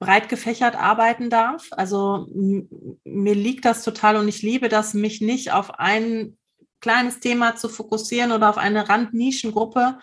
[0.00, 1.68] breit gefächert arbeiten darf.
[1.72, 6.36] Also mir liegt das total und ich liebe das, mich nicht auf ein
[6.80, 9.98] kleines Thema zu fokussieren oder auf eine Randnischengruppe,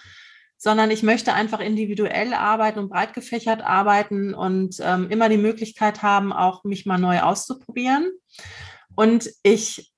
[0.55, 6.03] sondern ich möchte einfach individuell arbeiten und breit gefächert arbeiten und ähm, immer die Möglichkeit
[6.03, 8.11] haben, auch mich mal neu auszuprobieren.
[8.95, 9.91] Und ich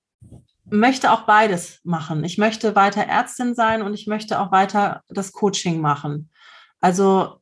[0.70, 2.24] möchte auch beides machen.
[2.24, 6.30] Ich möchte weiter Ärztin sein und ich möchte auch weiter das Coaching machen.
[6.80, 7.39] Also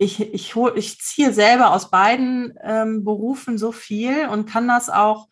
[0.00, 4.88] ich, ich, hol, ich ziehe selber aus beiden ähm, Berufen so viel und kann das
[4.88, 5.28] auch,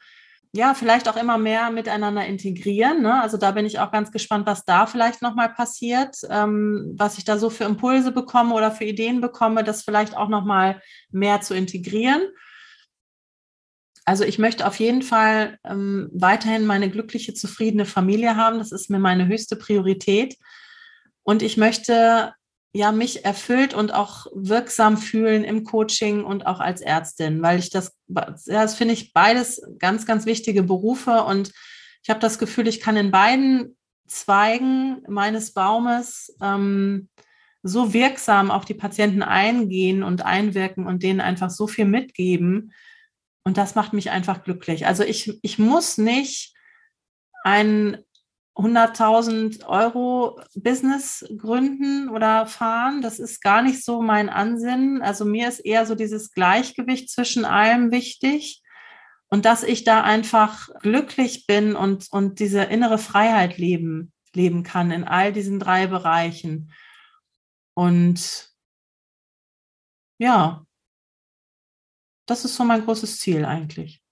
[0.53, 3.01] ja, vielleicht auch immer mehr miteinander integrieren.
[3.01, 3.19] Ne?
[3.23, 7.25] Also da bin ich auch ganz gespannt, was da vielleicht nochmal passiert, ähm, was ich
[7.25, 11.55] da so für Impulse bekomme oder für Ideen bekomme, das vielleicht auch nochmal mehr zu
[11.55, 12.21] integrieren.
[14.05, 18.59] Also ich möchte auf jeden Fall ähm, weiterhin meine glückliche, zufriedene Familie haben.
[18.59, 20.37] Das ist mir meine höchste Priorität.
[21.23, 22.35] Und ich möchte
[22.73, 27.71] ja mich erfüllt und auch wirksam fühlen im Coaching und auch als Ärztin, weil ich
[27.71, 31.53] das, ja, das finde ich beides ganz, ganz wichtige Berufe und
[32.03, 37.09] ich habe das Gefühl, ich kann in beiden Zweigen meines Baumes ähm,
[37.63, 42.73] so wirksam auf die Patienten eingehen und einwirken und denen einfach so viel mitgeben.
[43.45, 44.87] Und das macht mich einfach glücklich.
[44.87, 46.55] Also ich, ich muss nicht
[47.45, 47.99] ein
[48.59, 53.03] 100.000 Euro Business gründen oder fahren.
[53.03, 55.01] Das ist gar nicht so mein Ansinnen.
[55.01, 58.63] Also mir ist eher so dieses Gleichgewicht zwischen allem wichtig
[59.29, 64.91] und dass ich da einfach glücklich bin und, und diese innere Freiheit leben, leben kann
[64.91, 66.73] in all diesen drei Bereichen.
[67.75, 68.51] Und
[70.19, 70.67] ja,
[72.27, 74.03] das ist so mein großes Ziel eigentlich.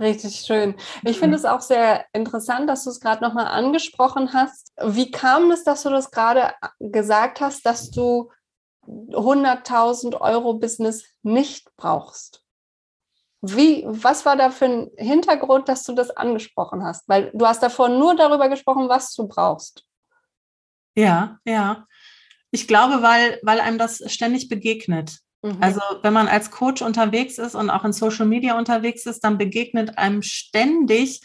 [0.00, 0.76] Richtig schön.
[1.04, 4.72] Ich finde es auch sehr interessant, dass du es gerade nochmal angesprochen hast.
[4.82, 8.30] Wie kam es, dass du das gerade gesagt hast, dass du
[8.86, 12.44] 100.000 Euro Business nicht brauchst?
[13.40, 17.08] Wie, was war da für ein Hintergrund, dass du das angesprochen hast?
[17.08, 19.84] Weil du hast davor nur darüber gesprochen, was du brauchst.
[20.96, 21.86] Ja, ja.
[22.50, 25.18] Ich glaube, weil, weil einem das ständig begegnet.
[25.42, 25.58] Mhm.
[25.60, 29.38] Also wenn man als Coach unterwegs ist und auch in Social Media unterwegs ist, dann
[29.38, 31.20] begegnet einem ständig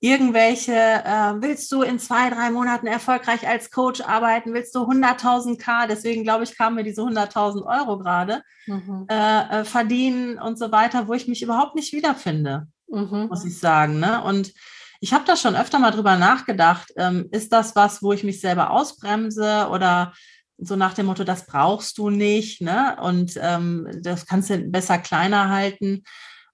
[0.00, 5.58] irgendwelche, äh, willst du in zwei, drei Monaten erfolgreich als Coach arbeiten, willst du 100.000
[5.58, 9.06] K, deswegen glaube ich, kamen mir diese 100.000 Euro gerade, mhm.
[9.08, 13.28] äh, äh, verdienen und so weiter, wo ich mich überhaupt nicht wiederfinde, mhm.
[13.30, 13.98] muss ich sagen.
[13.98, 14.22] Ne?
[14.22, 14.52] Und
[15.00, 18.40] ich habe da schon öfter mal drüber nachgedacht, ähm, ist das was, wo ich mich
[18.42, 20.12] selber ausbremse oder
[20.58, 22.96] so nach dem Motto, das brauchst du nicht, ne?
[23.00, 26.04] Und ähm, das kannst du besser kleiner halten.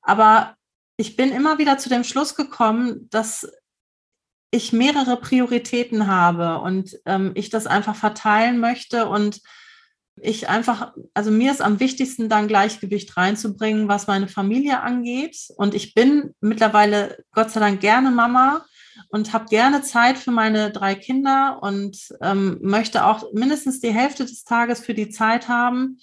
[0.02, 0.54] Aber
[0.96, 3.50] ich bin immer wieder zu dem Schluss gekommen, dass
[4.50, 9.40] ich mehrere Prioritäten habe und ähm, ich das einfach verteilen möchte und
[10.22, 15.36] ich einfach, also mir ist am wichtigsten dann Gleichgewicht reinzubringen, was meine Familie angeht.
[15.56, 18.64] Und ich bin mittlerweile Gott sei Dank gerne Mama
[19.08, 24.24] und habe gerne Zeit für meine drei Kinder und ähm, möchte auch mindestens die Hälfte
[24.24, 25.98] des Tages für die Zeit haben.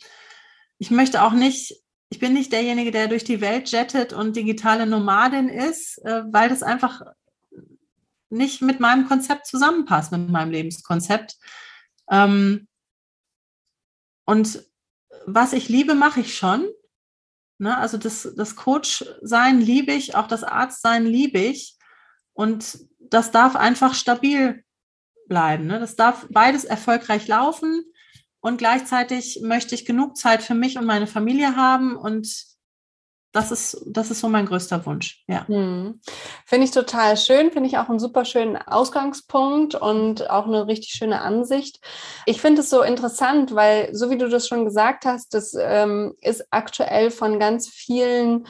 [0.78, 4.86] Ich möchte auch nicht, ich bin nicht derjenige, der durch die Welt jettet und digitale
[4.86, 7.02] Nomadin ist, äh, weil das einfach
[8.30, 11.38] nicht mit meinem Konzept zusammenpasst, mit meinem Lebenskonzept.
[12.10, 12.68] Ähm,
[14.26, 14.64] und
[15.26, 16.68] was ich liebe, mache ich schon.
[17.60, 17.78] Ne?
[17.78, 21.77] Also das, das Coach-Sein liebe ich, auch das Arzt-Sein liebe ich.
[22.38, 24.64] Und das darf einfach stabil
[25.28, 25.66] bleiben.
[25.66, 25.80] Ne?
[25.80, 27.84] Das darf beides erfolgreich laufen.
[28.40, 31.98] Und gleichzeitig möchte ich genug Zeit für mich und meine Familie haben.
[31.98, 32.46] Und
[33.32, 35.24] das ist, das ist so mein größter Wunsch.
[35.28, 35.48] Ja.
[35.48, 36.00] Hm.
[36.46, 40.92] Finde ich total schön, finde ich auch einen super schönen Ausgangspunkt und auch eine richtig
[40.92, 41.80] schöne Ansicht.
[42.28, 46.14] Ich finde es so interessant, weil, so wie du das schon gesagt hast, das ähm,
[46.22, 48.46] ist aktuell von ganz vielen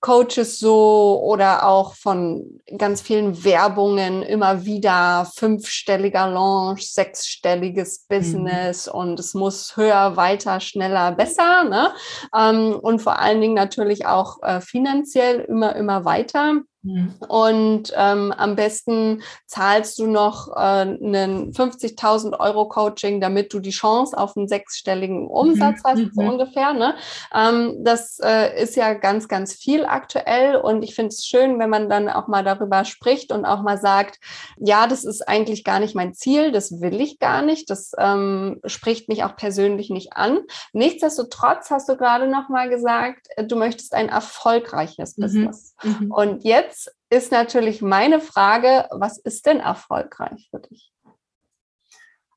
[0.00, 8.16] Coaches so oder auch von ganz vielen Werbungen immer wieder fünfstelliger Launch, sechsstelliges mhm.
[8.16, 8.92] Business mhm.
[8.92, 11.64] und es muss höher, weiter, schneller, besser.
[11.64, 11.92] Ne?
[12.36, 16.60] Ähm, und vor allen Dingen natürlich auch äh, finanziell immer, immer weiter.
[16.86, 17.14] Mhm.
[17.28, 23.70] Und ähm, am besten zahlst du noch äh, einen 50.000 Euro Coaching, damit du die
[23.70, 25.88] Chance auf einen sechsstelligen Umsatz mhm.
[25.88, 26.28] hast, so mhm.
[26.28, 26.72] ungefähr.
[26.72, 26.94] Ne?
[27.34, 30.56] Ähm, das äh, ist ja ganz, ganz viel aktuell.
[30.56, 33.78] Und ich finde es schön, wenn man dann auch mal darüber spricht und auch mal
[33.78, 34.18] sagt,
[34.58, 38.60] ja, das ist eigentlich gar nicht mein Ziel, das will ich gar nicht, das ähm,
[38.64, 40.38] spricht mich auch persönlich nicht an.
[40.72, 45.22] Nichtsdestotrotz hast du gerade noch mal gesagt, du möchtest ein erfolgreiches mhm.
[45.22, 45.74] Business.
[45.82, 46.10] Mhm.
[46.10, 46.75] Und Jetzt
[47.10, 50.92] ist natürlich meine Frage, was ist denn erfolgreich für dich?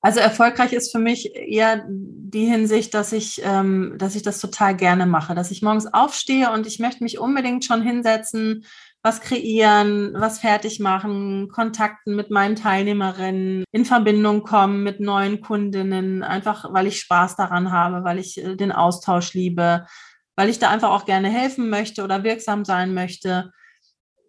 [0.01, 4.75] Also erfolgreich ist für mich eher die Hinsicht, dass ich, ähm, dass ich das total
[4.75, 8.65] gerne mache, dass ich morgens aufstehe und ich möchte mich unbedingt schon hinsetzen,
[9.03, 16.23] was kreieren, was fertig machen, Kontakten mit meinen Teilnehmerinnen, in Verbindung kommen mit neuen Kundinnen,
[16.23, 19.85] einfach weil ich Spaß daran habe, weil ich äh, den Austausch liebe,
[20.37, 23.51] weil ich da einfach auch gerne helfen möchte oder wirksam sein möchte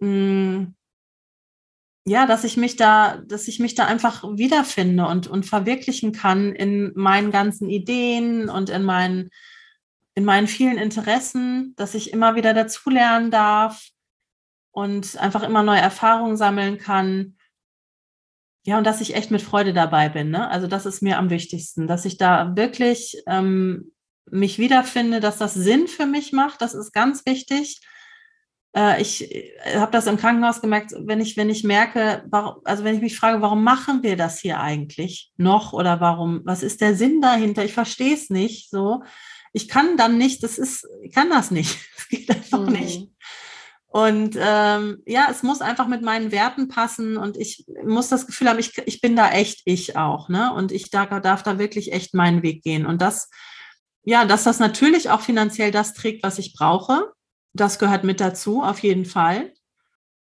[0.00, 0.74] mh, mm,
[2.06, 6.52] ja, dass ich mich da, dass ich mich da einfach wiederfinde und, und verwirklichen kann
[6.52, 9.30] in meinen ganzen Ideen und in meinen,
[10.14, 13.90] in meinen vielen Interessen, dass ich immer wieder dazulernen darf
[14.72, 17.36] und einfach immer neue Erfahrungen sammeln kann.
[18.64, 20.30] Ja, und dass ich echt mit Freude dabei bin.
[20.30, 20.48] Ne?
[20.48, 23.92] Also das ist mir am wichtigsten, dass ich da wirklich ähm,
[24.30, 26.62] mich wiederfinde, dass das Sinn für mich macht.
[26.62, 27.80] Das ist ganz wichtig
[29.00, 32.94] ich äh, habe das im Krankenhaus gemerkt, wenn ich, wenn ich merke, warum, also wenn
[32.94, 36.94] ich mich frage, warum machen wir das hier eigentlich noch oder warum, was ist der
[36.94, 37.64] Sinn dahinter?
[37.64, 39.02] Ich verstehe es nicht so.
[39.52, 41.78] Ich kann dann nicht, das ist, ich kann das nicht.
[41.96, 42.72] Es geht einfach mhm.
[42.72, 43.08] nicht.
[43.86, 48.48] Und ähm, ja, es muss einfach mit meinen Werten passen und ich muss das Gefühl
[48.48, 50.52] haben, ich, ich bin da echt ich auch, ne?
[50.54, 52.86] Und ich da, darf da wirklich echt meinen Weg gehen.
[52.86, 53.28] Und das,
[54.04, 57.12] ja, dass das natürlich auch finanziell das trägt, was ich brauche
[57.52, 59.52] das gehört mit dazu, auf jeden Fall.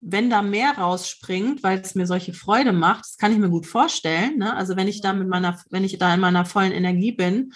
[0.00, 3.66] Wenn da mehr rausspringt, weil es mir solche Freude macht, das kann ich mir gut
[3.66, 4.38] vorstellen.
[4.38, 4.54] Ne?
[4.54, 7.52] Also wenn ich da mit meiner, wenn ich da in meiner vollen Energie bin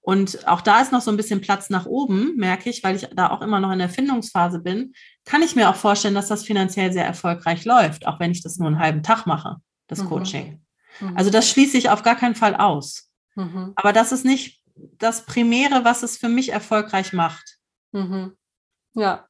[0.00, 3.08] und auch da ist noch so ein bisschen Platz nach oben, merke ich, weil ich
[3.14, 4.94] da auch immer noch in der Findungsphase bin,
[5.24, 8.58] kann ich mir auch vorstellen, dass das finanziell sehr erfolgreich läuft, auch wenn ich das
[8.58, 9.56] nur einen halben Tag mache,
[9.86, 10.08] das mhm.
[10.08, 10.64] Coaching.
[11.00, 11.16] Mhm.
[11.16, 13.10] Also das schließe ich auf gar keinen Fall aus.
[13.36, 13.72] Mhm.
[13.76, 14.62] Aber das ist nicht
[14.98, 17.58] das Primäre, was es für mich erfolgreich macht.
[18.96, 19.26] Ja.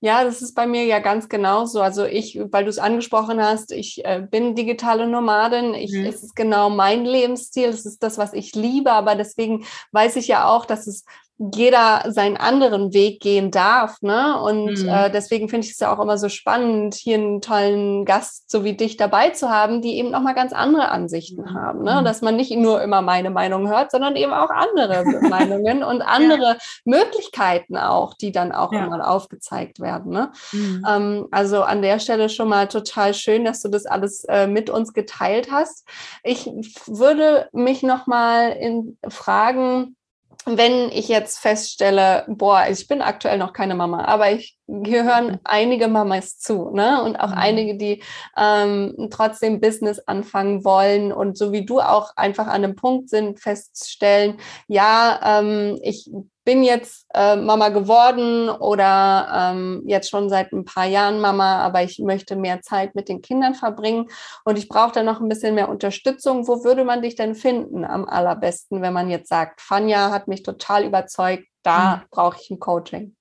[0.00, 1.80] Ja, das ist bei mir ja ganz genauso.
[1.80, 5.74] Also ich, weil du es angesprochen hast, ich äh, bin digitale Nomadin.
[5.74, 6.06] Ich, mhm.
[6.06, 7.68] Es ist genau mein Lebensstil.
[7.68, 8.90] Es ist das, was ich liebe.
[8.90, 11.04] Aber deswegen weiß ich ja auch, dass es
[11.54, 14.00] jeder seinen anderen Weg gehen darf.
[14.02, 14.40] Ne?
[14.40, 14.88] Und mhm.
[14.88, 18.64] äh, deswegen finde ich es ja auch immer so spannend, hier einen tollen Gast so
[18.64, 21.54] wie dich dabei zu haben, die eben nochmal ganz andere Ansichten mhm.
[21.54, 21.82] haben.
[21.82, 22.00] Ne?
[22.00, 22.04] Mhm.
[22.04, 26.42] Dass man nicht nur immer meine Meinung hört, sondern eben auch andere Meinungen und andere
[26.42, 26.56] ja.
[26.84, 28.84] Möglichkeiten auch, die dann auch ja.
[28.84, 30.12] immer aufgezeigt werden.
[30.12, 30.30] Ne?
[30.52, 30.86] Mhm.
[30.88, 34.70] Ähm, also an der Stelle schon mal total schön, dass du das alles äh, mit
[34.70, 35.86] uns geteilt hast.
[36.22, 36.46] Ich
[36.86, 39.96] würde mich nochmal in fragen,
[40.44, 45.32] wenn ich jetzt feststelle, boah, ich bin aktuell noch keine Mama, aber ich hier hören
[45.32, 45.38] mhm.
[45.44, 47.02] einige Mamas zu, ne?
[47.02, 47.38] Und auch mhm.
[47.38, 48.02] einige, die
[48.36, 53.40] ähm, trotzdem Business anfangen wollen und so wie du auch einfach an einem Punkt sind,
[53.40, 54.38] feststellen,
[54.68, 56.10] ja, ähm, ich
[56.44, 61.82] bin jetzt äh, Mama geworden oder ähm, jetzt schon seit ein paar Jahren Mama, aber
[61.82, 64.08] ich möchte mehr Zeit mit den Kindern verbringen
[64.44, 66.48] und ich brauche da noch ein bisschen mehr Unterstützung.
[66.48, 70.42] Wo würde man dich denn finden am allerbesten, wenn man jetzt sagt, Fanja hat mich
[70.42, 72.00] total überzeugt, da mhm.
[72.10, 73.14] brauche ich ein Coaching?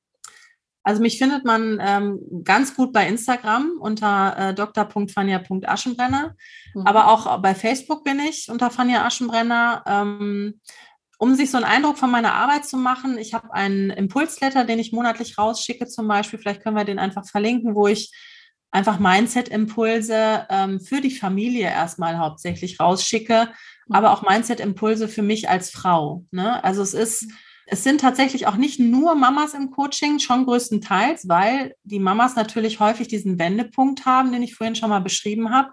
[0.83, 6.35] Also mich findet man ähm, ganz gut bei Instagram unter äh, dr.fania.aschenbrenner,
[6.73, 6.87] mhm.
[6.87, 9.83] aber auch bei Facebook bin ich unter Fania Aschenbrenner.
[9.85, 10.59] Ähm,
[11.19, 14.79] um sich so einen Eindruck von meiner Arbeit zu machen, ich habe einen Impulsletter, den
[14.79, 16.39] ich monatlich rausschicke zum Beispiel.
[16.39, 18.11] Vielleicht können wir den einfach verlinken, wo ich
[18.71, 23.49] einfach Mindset-Impulse ähm, für die Familie erstmal hauptsächlich rausschicke,
[23.87, 23.95] mhm.
[23.95, 26.25] aber auch Mindset-Impulse für mich als Frau.
[26.31, 26.63] Ne?
[26.63, 27.27] Also es ist,
[27.71, 32.81] es sind tatsächlich auch nicht nur Mamas im Coaching, schon größtenteils, weil die Mamas natürlich
[32.81, 35.69] häufig diesen Wendepunkt haben, den ich vorhin schon mal beschrieben habe.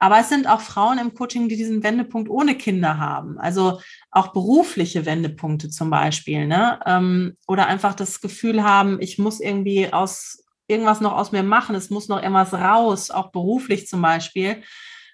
[0.00, 3.38] Aber es sind auch Frauen im Coaching, die diesen Wendepunkt ohne Kinder haben.
[3.38, 6.48] Also auch berufliche Wendepunkte zum Beispiel.
[6.48, 6.80] Ne?
[6.84, 11.76] Ähm, oder einfach das Gefühl haben, ich muss irgendwie aus irgendwas noch aus mir machen,
[11.76, 14.64] es muss noch irgendwas raus, auch beruflich zum Beispiel.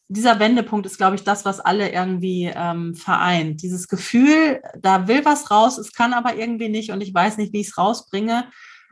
[0.08, 3.62] Dieser Wendepunkt ist, glaube ich, das, was alle irgendwie ähm, vereint.
[3.62, 7.52] Dieses Gefühl, da will was raus, es kann aber irgendwie nicht und ich weiß nicht,
[7.52, 8.48] wie ich es rausbringe,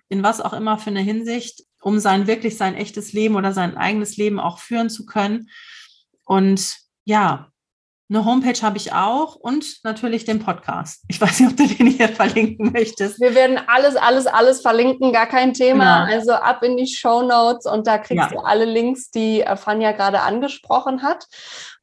[0.09, 3.77] in was auch immer für eine Hinsicht, um sein wirklich sein echtes Leben oder sein
[3.77, 5.49] eigenes Leben auch führen zu können.
[6.25, 7.53] Und ja,
[8.11, 11.05] Eine Homepage habe ich auch und natürlich den Podcast.
[11.09, 13.19] Ich weiß nicht, ob du den hier verlinken möchtest.
[13.19, 16.05] Wir werden alles, alles, alles verlinken, gar kein Thema.
[16.05, 16.17] Genau.
[16.17, 18.37] Also ab in die Show Notes und da kriegst ja.
[18.37, 21.27] du alle Links, die äh, Fanja gerade angesprochen hat.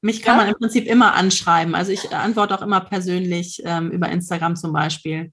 [0.01, 0.43] Mich kann ja?
[0.43, 1.73] man im Prinzip immer anschreiben.
[1.73, 5.31] Also ich antworte auch immer persönlich ähm, über Instagram zum Beispiel.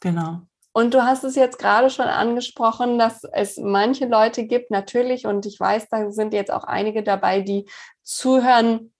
[0.00, 0.42] Genau.
[0.72, 5.44] Und du hast es jetzt gerade schon angesprochen, dass es manche Leute gibt, natürlich, und
[5.44, 7.68] ich weiß, da sind jetzt auch einige dabei, die
[8.04, 8.92] zuhören,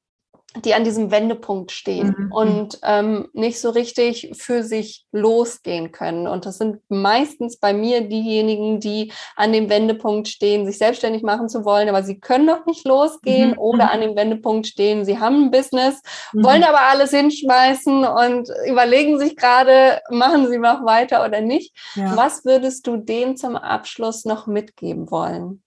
[0.65, 2.33] die an diesem Wendepunkt stehen mhm.
[2.33, 6.27] und ähm, nicht so richtig für sich losgehen können.
[6.27, 11.49] Und das sind meistens bei mir diejenigen, die an dem Wendepunkt stehen, sich selbstständig machen
[11.49, 13.59] zu wollen, aber sie können noch nicht losgehen mhm.
[13.59, 13.91] oder mhm.
[13.91, 16.01] an dem Wendepunkt stehen, sie haben ein Business,
[16.33, 16.45] mhm.
[16.45, 21.75] wollen aber alles hinschmeißen und überlegen sich gerade, machen sie noch weiter oder nicht.
[21.95, 22.17] Ja.
[22.17, 25.63] Was würdest du denen zum Abschluss noch mitgeben wollen?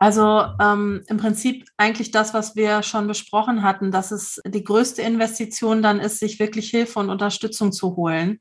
[0.00, 5.02] Also ähm, im Prinzip eigentlich das, was wir schon besprochen hatten, dass es die größte
[5.02, 8.40] Investition dann ist, sich wirklich Hilfe und Unterstützung zu holen,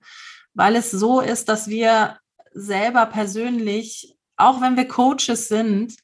[0.54, 2.18] weil es so ist, dass wir
[2.54, 5.96] selber persönlich, auch wenn wir Coaches sind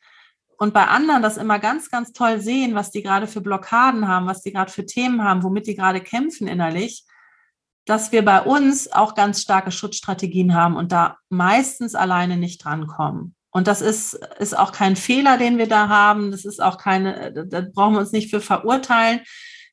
[0.58, 4.28] und bei anderen das immer ganz, ganz toll sehen, was die gerade für Blockaden haben,
[4.28, 7.06] was die gerade für Themen haben, womit die gerade kämpfen innerlich,
[7.86, 13.36] dass wir bei uns auch ganz starke Schutzstrategien haben und da meistens alleine nicht drankommen.
[13.56, 16.30] Und das ist, ist auch kein Fehler, den wir da haben.
[16.30, 19.22] Das ist auch keine, da brauchen wir uns nicht für verurteilen.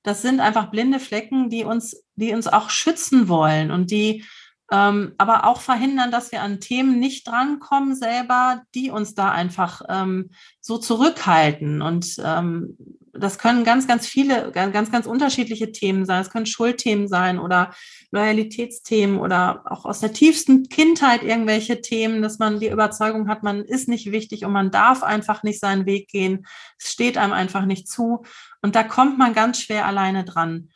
[0.05, 4.25] Das sind einfach blinde Flecken, die uns, die uns auch schützen wollen und die
[4.71, 9.83] ähm, aber auch verhindern, dass wir an Themen nicht drankommen selber, die uns da einfach
[9.89, 10.31] ähm,
[10.61, 11.83] so zurückhalten.
[11.83, 12.79] Und ähm,
[13.15, 16.23] das können ganz, ganz viele, ganz, ganz unterschiedliche Themen sein.
[16.23, 17.75] Es können Schuldthemen sein oder
[18.11, 23.65] Loyalitätsthemen oder auch aus der tiefsten Kindheit irgendwelche Themen, dass man die Überzeugung hat, man
[23.65, 26.47] ist nicht wichtig und man darf einfach nicht seinen Weg gehen.
[26.79, 28.25] Es steht einem einfach nicht zu.
[28.63, 30.71] Und da kommt man ganz schwer alleine dran.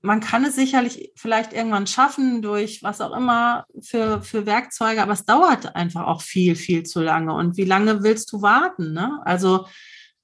[0.00, 5.12] Man kann es sicherlich vielleicht irgendwann schaffen durch was auch immer für, für Werkzeuge, aber
[5.12, 7.34] es dauert einfach auch viel, viel zu lange.
[7.34, 8.94] Und wie lange willst du warten?
[8.94, 9.20] Ne?
[9.24, 9.66] Also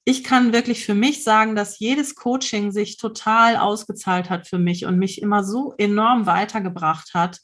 [0.05, 4.85] ich kann wirklich für mich sagen, dass jedes Coaching sich total ausgezahlt hat für mich
[4.85, 7.39] und mich immer so enorm weitergebracht hat.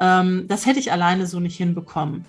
[0.00, 2.24] Ähm, das hätte ich alleine so nicht hinbekommen.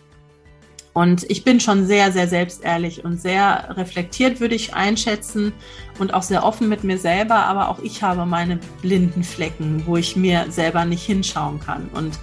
[0.94, 5.52] Und ich bin schon sehr, sehr selbstehrlich und sehr reflektiert, würde ich einschätzen
[6.00, 7.36] und auch sehr offen mit mir selber.
[7.36, 11.90] Aber auch ich habe meine blinden Flecken, wo ich mir selber nicht hinschauen kann.
[11.94, 12.18] Und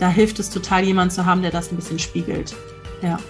[0.00, 2.56] da hilft es total, jemanden zu haben, der das ein bisschen spiegelt.
[3.02, 3.20] Ja.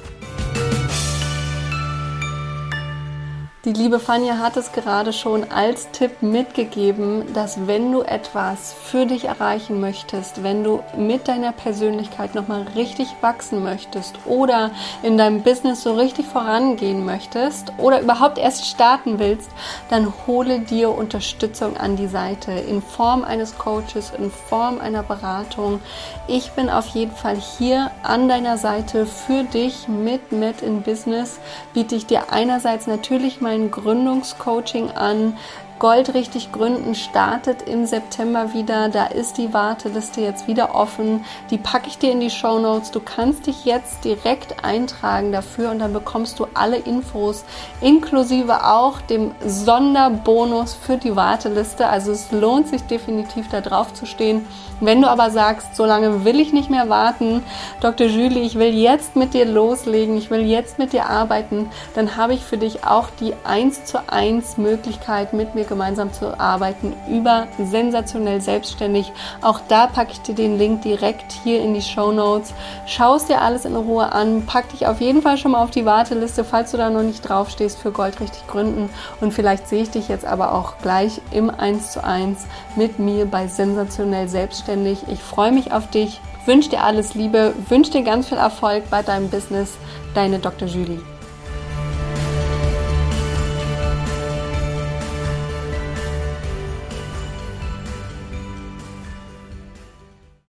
[3.68, 9.04] Die liebe Fanja hat es gerade schon als Tipp mitgegeben, dass wenn du etwas für
[9.04, 14.70] dich erreichen möchtest, wenn du mit deiner Persönlichkeit nochmal richtig wachsen möchtest oder
[15.02, 19.50] in deinem Business so richtig vorangehen möchtest oder überhaupt erst starten willst,
[19.90, 25.80] dann hole dir Unterstützung an die Seite in Form eines Coaches, in Form einer Beratung.
[26.26, 31.38] Ich bin auf jeden Fall hier an deiner Seite für dich mit Met in Business.
[31.74, 35.36] Biete ich dir einerseits natürlich mein Gründungscoaching an.
[35.78, 38.88] Gold richtig gründen startet im September wieder.
[38.88, 41.24] Da ist die Warteliste jetzt wieder offen.
[41.50, 42.90] Die packe ich dir in die Show Notes.
[42.90, 47.44] Du kannst dich jetzt direkt eintragen dafür und dann bekommst du alle Infos
[47.80, 51.86] inklusive auch dem Sonderbonus für die Warteliste.
[51.86, 54.46] Also es lohnt sich definitiv da drauf zu stehen.
[54.80, 57.42] Wenn du aber sagst, so lange will ich nicht mehr warten,
[57.80, 58.06] Dr.
[58.06, 62.34] Julie, ich will jetzt mit dir loslegen, ich will jetzt mit dir arbeiten, dann habe
[62.34, 67.46] ich für dich auch die 1 zu 1 Möglichkeit, mit mir gemeinsam zu arbeiten über
[67.58, 69.12] sensationell selbstständig.
[69.42, 72.52] Auch da packe ich dir den Link direkt hier in die Show Notes.
[72.86, 75.70] Schau es dir alles in Ruhe an, pack dich auf jeden Fall schon mal auf
[75.70, 78.90] die Warteliste, falls du da noch nicht draufstehst für Gold richtig gründen.
[79.20, 83.26] Und vielleicht sehe ich dich jetzt aber auch gleich im 1 zu 1 mit mir
[83.26, 85.00] bei sensationell selbstständig selbstständig.
[85.08, 89.02] Ich freue mich auf dich, wünsche dir alles Liebe, wünsche dir ganz viel Erfolg bei
[89.02, 89.76] deinem Business.
[90.14, 90.68] Deine Dr.
[90.68, 91.17] Julie.